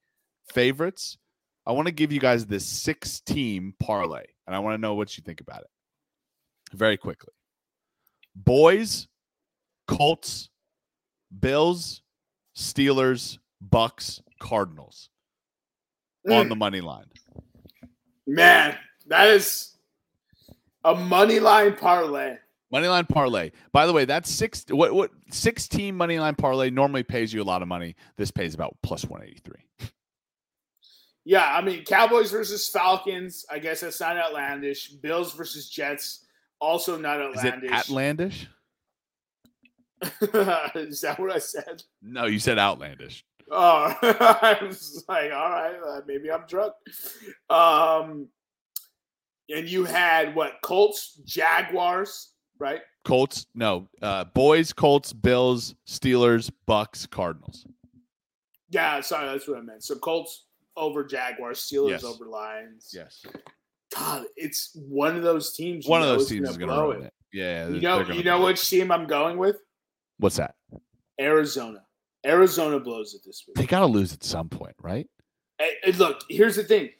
[0.53, 1.17] favorites,
[1.65, 4.95] I want to give you guys this six team parlay, and I want to know
[4.95, 5.69] what you think about it
[6.73, 7.33] very quickly.
[8.35, 9.07] Boys,
[9.97, 10.49] Colts,
[11.39, 12.01] Bills,
[12.55, 15.09] Steelers, Bucks, Cardinals
[16.29, 17.05] on Mm, the money line.
[18.27, 18.77] man,
[19.07, 19.75] that is
[20.83, 22.37] a money line parlay.
[22.71, 23.51] Money line parlay.
[23.73, 24.63] By the way, that's six.
[24.69, 27.95] What what six team money line parlay normally pays you a lot of money.
[28.17, 29.89] This pays about plus one eighty three.
[31.25, 33.45] Yeah, I mean Cowboys versus Falcons.
[33.51, 34.89] I guess that's not outlandish.
[34.89, 36.25] Bills versus Jets.
[36.59, 37.71] Also not Is it outlandish.
[37.71, 38.47] outlandish?
[40.75, 41.83] is that what I said?
[42.01, 43.23] No, you said outlandish.
[43.51, 46.73] Oh, I was like, all right, uh, maybe I'm drunk.
[47.49, 48.27] Um,
[49.49, 50.53] and you had what?
[50.63, 52.81] Colts, Jaguars, right?
[53.03, 53.87] Colts, no.
[54.01, 57.65] Uh, boys, Colts, Bills, Steelers, Bucks, Cardinals.
[58.69, 59.83] Yeah, sorry, that's what I meant.
[59.83, 60.45] So Colts
[60.77, 62.03] over Jaguars, Steelers Yes.
[62.05, 62.91] over Lions.
[62.93, 63.25] Yes.
[63.93, 65.85] God, it's one of those teams.
[65.87, 67.13] One of those teams is going to blow it.
[67.33, 67.67] Yeah.
[67.67, 69.57] You know, you know which team I'm going with?
[70.21, 70.53] What's that?
[71.19, 71.83] Arizona.
[72.23, 73.55] Arizona blows it this week.
[73.55, 75.09] They got to lose at some point, right?
[75.97, 76.91] Look, here's the thing.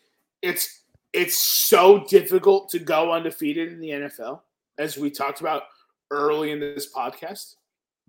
[0.41, 0.81] It's
[1.13, 4.41] it's so difficult to go undefeated in the NFL,
[4.79, 5.63] as we talked about
[6.09, 7.57] early in this podcast.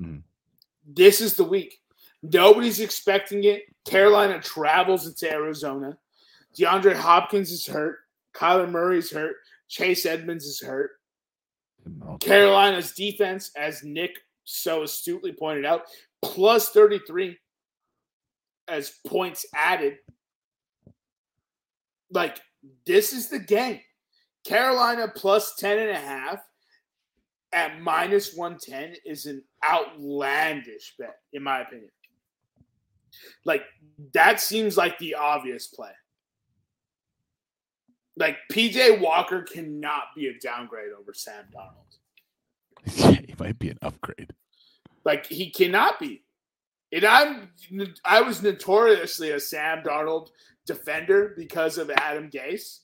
[0.01, 0.23] Mhm.
[0.87, 1.81] This is the week.
[2.23, 3.65] Nobody's expecting it.
[3.85, 5.99] Carolina travels into Arizona.
[6.57, 7.99] DeAndre Hopkins is hurt.
[8.35, 9.37] Kyler Murray's hurt.
[9.69, 10.93] Chase Edmonds is hurt.
[12.21, 15.83] Carolina's defense, as Nick so astutely pointed out,
[16.23, 17.37] plus 33
[18.69, 19.99] as points added.
[22.11, 22.39] Like,
[22.87, 23.81] this is the game.
[24.45, 26.41] Carolina plus 10 and a half
[27.53, 31.91] at minus 110 is an outlandish bet, in my opinion.
[33.45, 33.65] Like,
[34.15, 35.93] that seems like the obvious play.
[38.17, 41.99] Like, PJ Walker cannot be a downgrade over Sam Darnold.
[42.97, 44.33] Yeah, he might be an upgrade.
[45.05, 46.25] Like he cannot be.
[46.93, 47.51] And I'm
[48.05, 50.29] I was notoriously a Sam Darnold
[50.67, 52.81] defender because of Adam Gase,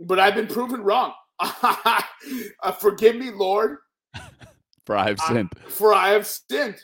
[0.00, 1.12] but I've been proven wrong.
[1.40, 2.02] uh,
[2.78, 3.78] forgive me, Lord,
[4.86, 5.50] For I have sinned.
[5.68, 6.80] for I have sinned.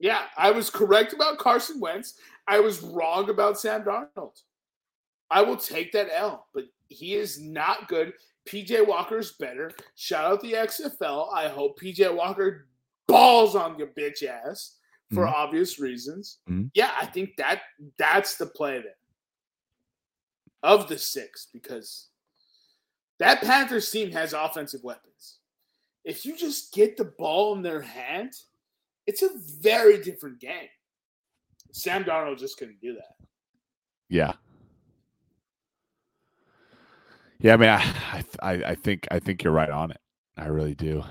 [0.00, 2.14] Yeah, I was correct about Carson Wentz.
[2.46, 4.40] I was wrong about Sam Darnold.
[5.30, 8.12] I will take that L, but he is not good.
[8.48, 9.72] PJ Walker's better.
[9.94, 11.30] Shout out the XFL.
[11.32, 12.68] I hope PJ Walker
[13.06, 14.76] balls on your bitch ass
[15.12, 15.32] for Mhm.
[15.32, 16.38] obvious reasons.
[16.48, 16.70] Mhm.
[16.74, 17.62] Yeah, I think that
[17.98, 18.96] that's the play there
[20.62, 22.08] of the six because
[23.18, 25.38] that Panthers team has offensive weapons.
[26.04, 28.32] If you just get the ball in their hand,
[29.06, 29.30] it's a
[29.60, 30.68] very different game.
[31.72, 33.16] Sam Darnold just couldn't do that.
[34.08, 34.34] Yeah.
[37.40, 39.98] Yeah, I mean, I, I, I- think, I think you're right on it.
[40.36, 41.04] I really do.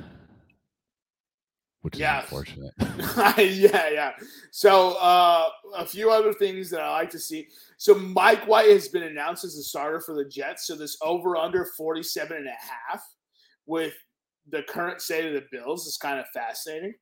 [1.82, 2.24] Which is Yes.
[2.24, 2.74] unfortunate.
[3.38, 4.12] yeah, yeah.
[4.52, 7.48] So uh, a few other things that I like to see.
[7.78, 10.68] So Mike White has been announced as a starter for the Jets.
[10.68, 12.50] So this over under 47 and a
[12.92, 13.02] half
[13.66, 13.94] with
[14.50, 16.94] the current state of the Bills is kind of fascinating.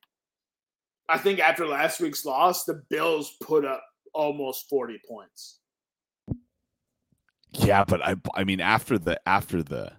[1.08, 3.82] I think after last week's loss, the Bills put up
[4.12, 5.60] almost 40 points.
[7.64, 9.92] Yeah, but I, I mean, after the, after the,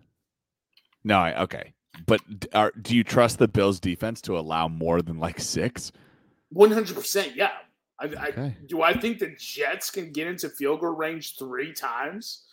[1.03, 1.73] no, I, okay,
[2.05, 2.21] but
[2.53, 5.91] are, do you trust the Bills' defense to allow more than like six?
[6.53, 7.51] 100%, yeah.
[7.99, 8.55] I, I, Okay.
[8.67, 12.43] do I think the Jets can get into field goal range three times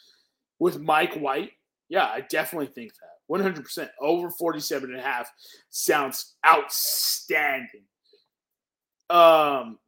[0.58, 1.52] with Mike White?
[1.88, 3.10] Yeah, I definitely think that.
[3.30, 5.30] 100% over 47 and a half
[5.70, 7.84] sounds outstanding.
[9.10, 9.78] Um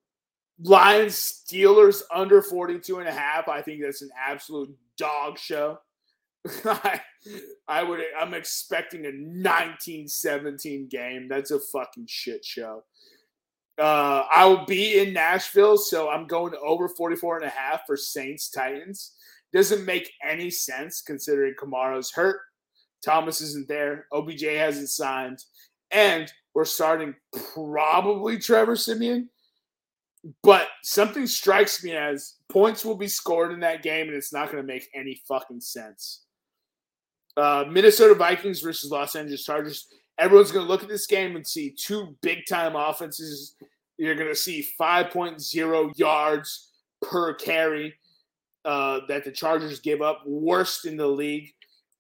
[0.63, 3.47] Lions Steelers under 42 and a half.
[3.49, 5.79] I think that's an absolute dog show.
[6.65, 7.01] I,
[7.67, 11.29] I would I'm expecting a 1917 game.
[11.29, 12.85] That's a fucking shit show.
[13.79, 17.97] Uh, I will be in Nashville, so I'm going over 44 and a half for
[17.97, 19.13] Saints Titans.
[19.53, 22.41] Doesn't make any sense considering Kamara's hurt.
[23.05, 24.07] Thomas isn't there.
[24.13, 25.45] OBJ hasn't signed.
[25.91, 27.15] And we're starting
[27.55, 29.29] probably Trevor Siemian.
[30.43, 34.51] But something strikes me as points will be scored in that game, and it's not
[34.51, 36.25] going to make any fucking sense.
[37.37, 39.89] Uh, Minnesota Vikings versus Los Angeles Chargers.
[40.19, 43.55] Everyone's going to look at this game and see two big time offenses.
[43.99, 46.71] You're going to see 5.0 yards
[47.03, 47.95] per carry
[48.65, 51.53] uh, that the Chargers give up, worst in the league.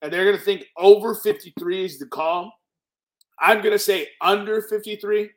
[0.02, 2.52] And they're going to think over 53 is the call.
[3.38, 5.30] I'm going to say under 53.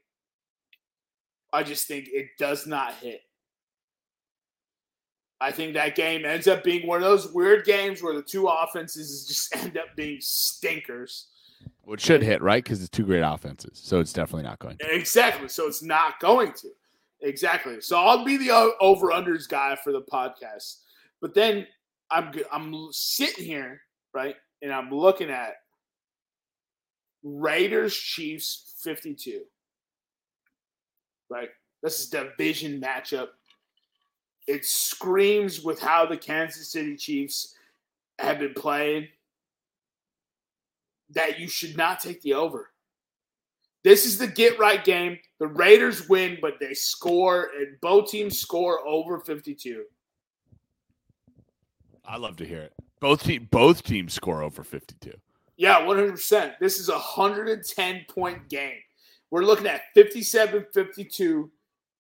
[1.52, 3.22] I just think it does not hit.
[5.42, 8.48] I think that game ends up being one of those weird games where the two
[8.48, 11.28] offenses just end up being stinkers.
[11.84, 12.64] Well, it should hit, right?
[12.64, 13.80] Because it's two great offenses.
[13.82, 14.96] So it's definitely not going to.
[14.96, 15.48] Exactly.
[15.48, 16.70] So it's not going to.
[17.22, 17.82] Exactly.
[17.82, 20.82] So I'll be the uh, over unders guy for the podcast.
[21.22, 21.66] But then
[22.12, 23.82] I'm I'm sitting here,
[24.14, 24.36] right?
[24.62, 25.54] And I'm looking at
[27.24, 29.42] Raiders Chiefs 52.
[31.30, 31.50] Right?
[31.82, 33.28] This is division matchup.
[34.48, 37.56] It screams with how the Kansas City Chiefs
[38.18, 39.08] have been playing
[41.12, 42.70] that you should not take the over.
[43.84, 45.18] This is the get right game.
[45.40, 49.84] The Raiders win, but they score, and both teams score over 52.
[52.06, 52.74] I love to hear it.
[53.00, 55.14] Both team, both teams score over 52.
[55.56, 56.56] Yeah, 100%.
[56.60, 58.80] This is a 110 point game.
[59.32, 61.52] We're looking at 57 52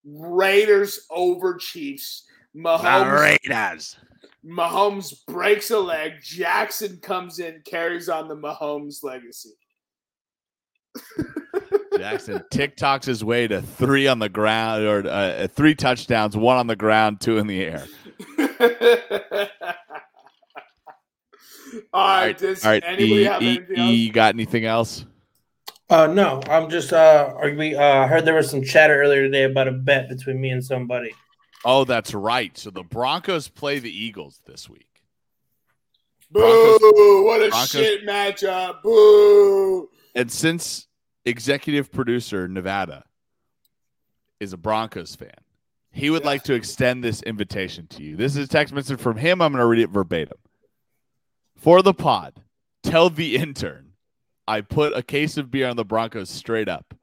[0.05, 2.25] Raiders over Chiefs.
[2.55, 3.97] Mahomes, Raiders.
[4.45, 6.13] Mahomes breaks a leg.
[6.21, 9.51] Jackson comes in, carries on the Mahomes legacy.
[11.97, 16.67] Jackson TikToks his way to three on the ground or uh, three touchdowns, one on
[16.67, 17.85] the ground, two in the air.
[21.93, 22.83] all right, does all right.
[22.85, 23.91] Anybody E, have e, anything e, else?
[23.91, 25.05] you got anything else?
[25.89, 29.43] Uh, no, I'm just uh, are we uh, heard there was some chatter earlier today
[29.43, 31.15] about a bet between me and somebody.
[31.65, 32.55] Oh, that's right.
[32.57, 34.85] So the Broncos play the Eagles this week.
[36.31, 36.41] Boo!
[36.41, 38.83] Broncos- what a Broncos- shit matchup!
[38.83, 39.89] Boo!
[40.15, 40.87] And since
[41.25, 43.03] executive producer Nevada
[44.39, 45.31] is a Broncos fan,
[45.91, 46.27] he would Yeah.
[46.29, 48.15] like to extend this invitation to you.
[48.15, 49.41] This is a text message from him.
[49.41, 50.37] I'm going to read it verbatim.
[51.57, 52.35] For the pod,
[52.83, 53.88] tell the intern
[54.49, 56.95] I put a case of beer on the Broncos straight up.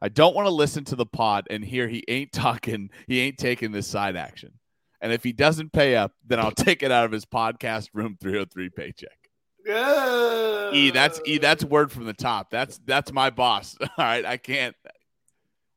[0.00, 3.38] I don't want to listen to the pod and hear he ain't talking, he ain't
[3.38, 4.52] taking this side action.
[5.00, 8.16] And if he doesn't pay up, then I'll take it out of his podcast room
[8.20, 9.18] 303 paycheck.
[9.66, 11.38] E, that's E.
[11.38, 12.50] That's word from the top.
[12.50, 13.76] That's that's my boss.
[13.80, 14.76] All right, I can't.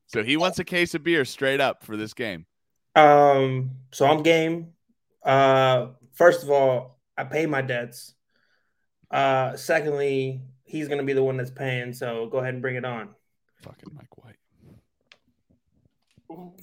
[0.06, 2.46] So he wants a case of beer straight up for this game.
[2.94, 4.74] Um, so I'm game.
[5.24, 8.14] Uh, first of all, I pay my debts.
[9.10, 12.84] Uh, secondly, he's gonna be the one that's paying, so go ahead and bring it
[12.84, 13.08] on.
[13.62, 14.36] Fucking Mike White.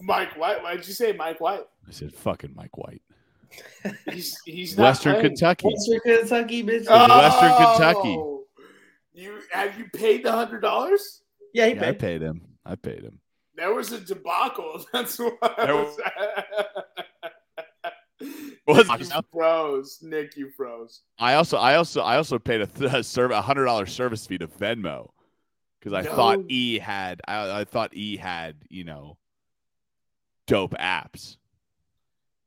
[0.01, 0.61] Mike White.
[0.63, 1.65] Why did you say Mike White?
[1.87, 3.01] I said fucking Mike White.
[4.11, 5.27] He's he's Western playing.
[5.29, 5.67] Kentucky.
[5.67, 6.85] Western Kentucky, bitch.
[6.89, 7.17] Oh.
[7.19, 8.15] Western Kentucky.
[8.17, 8.43] Oh!
[9.13, 11.21] You have you paid the hundred dollars?
[11.53, 11.99] Yeah, he Yeah, I paid.
[11.99, 12.41] paid him.
[12.65, 13.19] I paid him.
[13.55, 14.85] There was a debacle.
[14.93, 16.43] That's why.
[18.67, 18.87] I was...
[18.87, 19.99] Was- Nick, you froze.
[20.01, 21.01] Nick, you froze.
[21.19, 24.25] I also, I also, I also paid a, th- a serv- a hundred dollar service
[24.25, 25.09] fee to Venmo
[25.79, 29.17] because I thought E had, I, I thought E had, you know,
[30.47, 31.37] dope apps.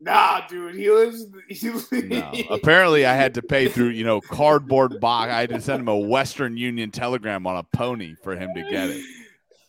[0.00, 1.26] Nah, dude, he lives.
[1.48, 1.70] He
[2.02, 5.32] No, apparently I had to pay through, you know, cardboard box.
[5.32, 8.62] I had to send him a Western Union telegram on a pony for him to
[8.62, 9.04] get it.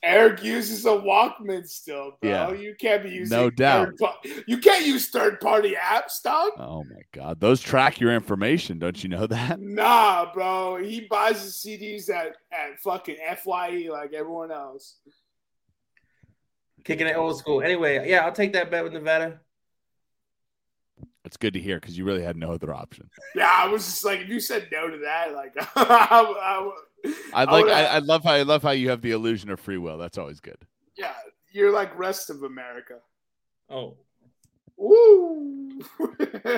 [0.01, 2.29] Eric uses a Walkman still, bro.
[2.29, 2.51] Yeah.
[2.53, 3.87] You can't be using No doubt.
[3.87, 6.51] third pa- you can't use third party apps, dog.
[6.57, 9.59] Oh my god, those track your information, don't you know that?
[9.59, 10.77] Nah, bro.
[10.77, 14.95] He buys the CDs at, at fucking FYE like everyone else.
[16.85, 17.61] Kicking it old school.
[17.61, 19.41] Anyway, yeah, I'll take that bet with Nevada.
[21.25, 23.09] It's good to hear because you really had no other option.
[23.35, 26.71] Yeah, I was just like, if you said no to that, like, I, I,
[27.33, 29.59] I I like, I, I love how I love how you have the illusion of
[29.59, 29.97] free will.
[29.97, 30.57] That's always good.
[30.97, 31.13] yeah,
[31.51, 32.95] you're like rest of America.
[33.69, 33.97] Oh,
[34.77, 35.81] Woo!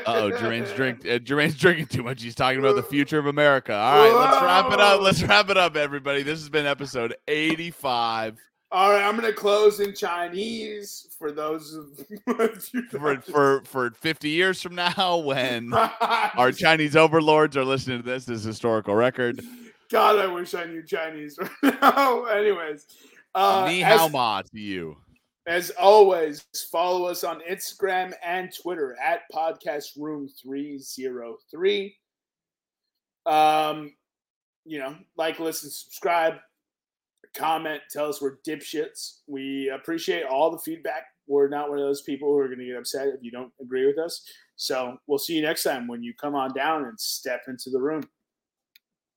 [0.05, 1.05] Oh, Jermaine's drink.
[1.07, 2.21] Uh, Jermaine's drinking too much.
[2.21, 3.73] He's talking about the future of America.
[3.73, 5.01] All right, let's wrap it up.
[5.01, 6.21] Let's wrap it up, everybody.
[6.23, 8.37] This has been episode eighty-five.
[8.71, 12.05] All right, I'm gonna close in Chinese for those of
[12.91, 15.73] For for for fifty years from now, when
[16.37, 19.41] our Chinese overlords are listening to this, this historical record.
[19.91, 22.25] God, I wish I knew Chinese right now.
[22.25, 22.85] Anyways,
[23.35, 24.97] uh, Ni as- hao ma to you.
[25.47, 31.95] As always, follow us on Instagram and Twitter at Podcast Room 303.
[33.25, 33.91] Um,
[34.65, 36.35] you know, like, listen, subscribe,
[37.35, 39.21] comment, tell us we're dipshits.
[39.27, 41.05] We appreciate all the feedback.
[41.27, 43.51] we're not one of those people who are going to get upset if you don't
[43.59, 44.23] agree with us.
[44.57, 47.79] So we'll see you next time when you come on down and step into the
[47.79, 48.03] room.